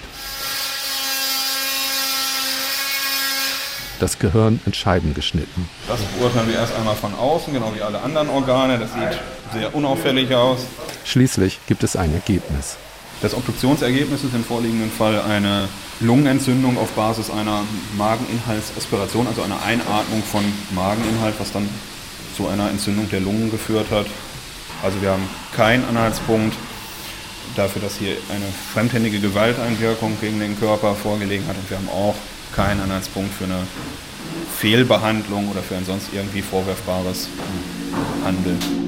Das 3.99 4.19
Gehirn 4.19 4.61
in 4.67 4.75
Scheiben 4.75 5.15
geschnitten. 5.15 5.71
Das 5.89 6.01
beurteilen 6.19 6.49
wir 6.49 6.57
erst 6.57 6.75
einmal 6.75 6.97
von 6.97 7.15
außen, 7.15 7.55
genau 7.55 7.73
wie 7.75 7.81
alle 7.81 8.03
anderen 8.03 8.29
Organe. 8.29 8.79
Das 8.79 8.93
sieht 8.93 9.19
sehr 9.55 9.75
unauffällig 9.75 10.35
aus. 10.35 10.67
Schließlich 11.07 11.61
gibt 11.67 11.83
es 11.83 11.97
ein 11.97 12.13
Ergebnis. 12.13 12.77
Das 13.23 13.33
Obduktionsergebnis 13.33 14.23
ist 14.23 14.35
im 14.35 14.45
vorliegenden 14.45 14.91
Fall 14.91 15.23
eine 15.23 15.67
Lungenentzündung 16.01 16.77
auf 16.79 16.91
Basis 16.93 17.31
einer 17.31 17.63
Mageninhaltsaspiration, 17.97 19.27
also 19.27 19.43
einer 19.43 19.63
Einatmung 19.63 20.23
von 20.23 20.45
Mageninhalt, 20.75 21.35
was 21.39 21.53
dann 21.53 21.69
zu 22.37 22.49
einer 22.49 22.69
Entzündung 22.71 23.09
der 23.11 23.21
Lungen 23.21 23.51
geführt 23.51 23.87
hat. 23.91 24.07
Also 24.83 25.01
wir 25.01 25.11
haben 25.11 25.29
keinen 25.55 25.85
Anhaltspunkt 25.85 26.57
dafür, 27.57 27.83
dass 27.83 27.97
hier 27.97 28.17
eine 28.29 28.47
fremdhändige 28.73 29.21
Gewalteinwirkung 29.21 30.17
gegen 30.21 30.41
den 30.41 30.59
Körper 30.59 30.95
vorgelegen 30.95 31.47
hat 31.47 31.57
und 31.57 31.71
wir 31.71 31.77
haben 31.77 31.89
auch 31.89 32.17
keinen 32.55 32.81
Anhaltspunkt 32.81 33.33
für 33.35 33.45
eine 33.45 33.67
Fehlbehandlung 34.59 35.49
oder 35.49 35.63
für 35.63 35.77
ein 35.77 35.85
sonst 35.85 36.09
irgendwie 36.13 36.43
vorwerfbares 36.43 37.29
Handeln. 38.25 38.84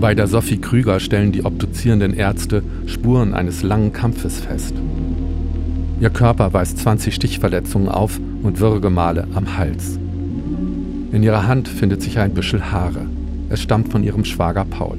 Bei 0.00 0.14
der 0.14 0.28
Sophie 0.28 0.60
Krüger 0.60 1.00
stellen 1.00 1.32
die 1.32 1.44
obduzierenden 1.44 2.14
Ärzte 2.14 2.62
Spuren 2.86 3.34
eines 3.34 3.64
langen 3.64 3.92
Kampfes 3.92 4.38
fest. 4.38 4.72
Ihr 6.00 6.10
Körper 6.10 6.52
weist 6.52 6.78
20 6.78 7.12
Stichverletzungen 7.12 7.88
auf 7.88 8.20
und 8.44 8.60
Würgemale 8.60 9.26
am 9.34 9.58
Hals. 9.58 9.98
In 11.10 11.24
ihrer 11.24 11.48
Hand 11.48 11.66
findet 11.66 12.00
sich 12.00 12.20
ein 12.20 12.32
Büschel 12.32 12.70
Haare. 12.70 13.06
Es 13.48 13.60
stammt 13.60 13.90
von 13.90 14.04
ihrem 14.04 14.24
Schwager 14.24 14.64
Paul. 14.64 14.98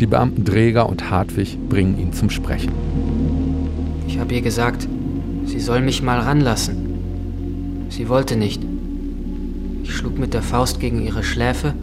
Die 0.00 0.06
Beamten 0.06 0.44
Dreger 0.44 0.88
und 0.88 1.10
Hartwig 1.10 1.58
bringen 1.68 1.98
ihn 1.98 2.14
zum 2.14 2.30
Sprechen. 2.30 2.72
Ich 4.08 4.18
habe 4.18 4.32
ihr 4.32 4.40
gesagt, 4.40 4.88
sie 5.44 5.60
soll 5.60 5.82
mich 5.82 6.02
mal 6.02 6.20
ranlassen. 6.20 7.88
Sie 7.90 8.08
wollte 8.08 8.36
nicht. 8.36 8.62
Ich 9.82 9.94
schlug 9.94 10.18
mit 10.18 10.32
der 10.32 10.42
Faust 10.42 10.80
gegen 10.80 11.02
ihre 11.02 11.22
Schläfe, 11.22 11.74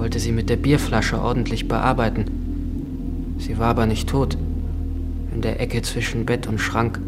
wollte 0.00 0.18
sie 0.18 0.32
mit 0.32 0.48
der 0.48 0.56
Bierflasche 0.56 1.20
ordentlich 1.20 1.68
bearbeiten. 1.68 3.36
Sie 3.38 3.58
war 3.58 3.68
aber 3.68 3.84
nicht 3.84 4.08
tot. 4.08 4.38
In 5.34 5.42
der 5.42 5.60
Ecke 5.60 5.82
zwischen 5.82 6.24
Bett 6.24 6.46
und 6.46 6.58
Schrank 6.58 6.98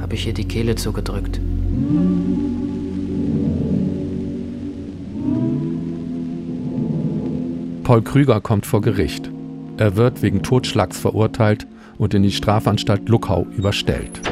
habe 0.00 0.16
ich 0.16 0.26
ihr 0.26 0.34
die 0.34 0.48
Kehle 0.48 0.74
zugedrückt. 0.74 1.40
Paul 7.84 8.02
Krüger 8.02 8.40
kommt 8.40 8.66
vor 8.66 8.80
Gericht. 8.80 9.30
Er 9.76 9.94
wird 9.94 10.22
wegen 10.22 10.42
Totschlags 10.42 10.98
verurteilt 10.98 11.68
und 11.98 12.14
in 12.14 12.24
die 12.24 12.32
Strafanstalt 12.32 13.08
Luckau 13.08 13.46
überstellt. 13.56 14.31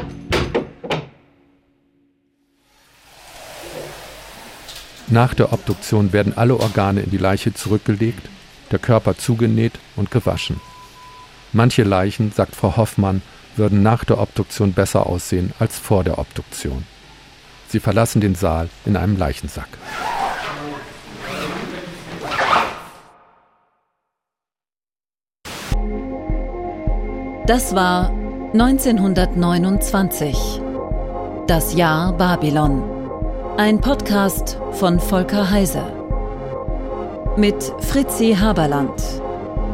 Nach 5.11 5.33
der 5.33 5.51
Obduktion 5.51 6.13
werden 6.13 6.37
alle 6.37 6.57
Organe 6.57 7.01
in 7.01 7.11
die 7.11 7.17
Leiche 7.17 7.53
zurückgelegt, 7.53 8.29
der 8.71 8.79
Körper 8.79 9.17
zugenäht 9.17 9.73
und 9.97 10.09
gewaschen. 10.09 10.61
Manche 11.51 11.83
Leichen, 11.83 12.31
sagt 12.31 12.55
Frau 12.55 12.77
Hoffmann, 12.77 13.21
würden 13.57 13.83
nach 13.83 14.05
der 14.05 14.21
Obduktion 14.21 14.71
besser 14.71 15.07
aussehen 15.07 15.51
als 15.59 15.77
vor 15.77 16.05
der 16.05 16.17
Obduktion. 16.17 16.85
Sie 17.67 17.81
verlassen 17.81 18.21
den 18.21 18.35
Saal 18.35 18.69
in 18.85 18.95
einem 18.95 19.17
Leichensack. 19.17 19.67
Das 27.47 27.75
war 27.75 28.11
1929. 28.53 30.61
Das 31.47 31.73
Jahr 31.73 32.13
Babylon. 32.13 32.90
Ein 33.57 33.81
Podcast 33.81 34.57
von 34.71 34.99
Volker 34.99 35.51
Heise. 35.51 35.83
Mit 37.35 37.61
Fritzi 37.79 38.33
Haberland, 38.33 39.01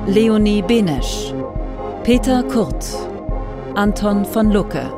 Leonie 0.08 0.62
Benesch, 0.62 1.34
Peter 2.04 2.44
Kurt, 2.44 2.86
Anton 3.76 4.26
von 4.26 4.52
Lucke. 4.52 4.92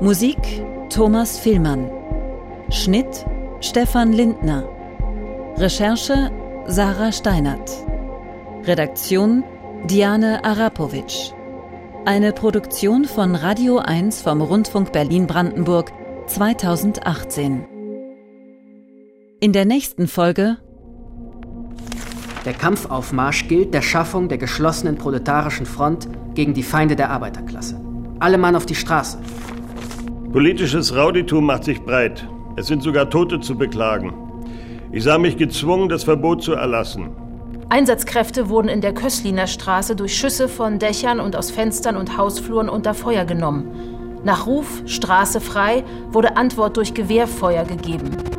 Musik 0.00 0.38
Thomas 0.90 1.38
Villmann. 1.38 1.90
Schnitt 2.68 3.24
Stefan 3.60 4.12
Lindner. 4.12 4.68
Recherche 5.56 6.30
Sarah 6.66 7.10
Steinert. 7.10 7.70
Redaktion 8.64 9.44
Diane 9.84 10.44
Arapovic. 10.44 11.32
Eine 12.04 12.32
Produktion 12.32 13.04
von 13.04 13.34
Radio 13.34 13.78
1 13.78 14.22
vom 14.22 14.40
Rundfunk 14.40 14.92
Berlin-Brandenburg 14.92 15.92
2018. 16.30 17.66
In 19.40 19.52
der 19.52 19.64
nächsten 19.64 20.06
Folge 20.06 20.58
Der 22.44 22.52
Kampfaufmarsch 22.52 23.48
gilt 23.48 23.74
der 23.74 23.82
Schaffung 23.82 24.28
der 24.28 24.38
geschlossenen 24.38 24.96
proletarischen 24.96 25.66
Front 25.66 26.06
gegen 26.34 26.54
die 26.54 26.62
Feinde 26.62 26.94
der 26.94 27.10
Arbeiterklasse. 27.10 27.80
Alle 28.20 28.38
Mann 28.38 28.54
auf 28.54 28.64
die 28.64 28.76
Straße. 28.76 29.18
Politisches 30.32 30.94
Rauditum 30.94 31.46
macht 31.46 31.64
sich 31.64 31.82
breit. 31.82 32.24
Es 32.56 32.68
sind 32.68 32.84
sogar 32.84 33.10
Tote 33.10 33.40
zu 33.40 33.58
beklagen. 33.58 34.14
Ich 34.92 35.02
sah 35.02 35.18
mich 35.18 35.36
gezwungen, 35.36 35.88
das 35.88 36.04
Verbot 36.04 36.44
zu 36.44 36.52
erlassen. 36.52 37.10
Einsatzkräfte 37.70 38.48
wurden 38.48 38.68
in 38.68 38.80
der 38.80 38.94
Kösliner 38.94 39.48
Straße 39.48 39.96
durch 39.96 40.16
Schüsse 40.16 40.48
von 40.48 40.78
Dächern 40.78 41.18
und 41.18 41.34
aus 41.34 41.50
Fenstern 41.50 41.96
und 41.96 42.16
Hausfluren 42.16 42.68
unter 42.68 42.94
Feuer 42.94 43.24
genommen. 43.24 43.99
Nach 44.22 44.46
Ruf 44.46 44.82
Straße 44.86 45.40
frei 45.40 45.84
wurde 46.10 46.36
Antwort 46.36 46.76
durch 46.76 46.92
Gewehrfeuer 46.94 47.64
gegeben. 47.64 48.29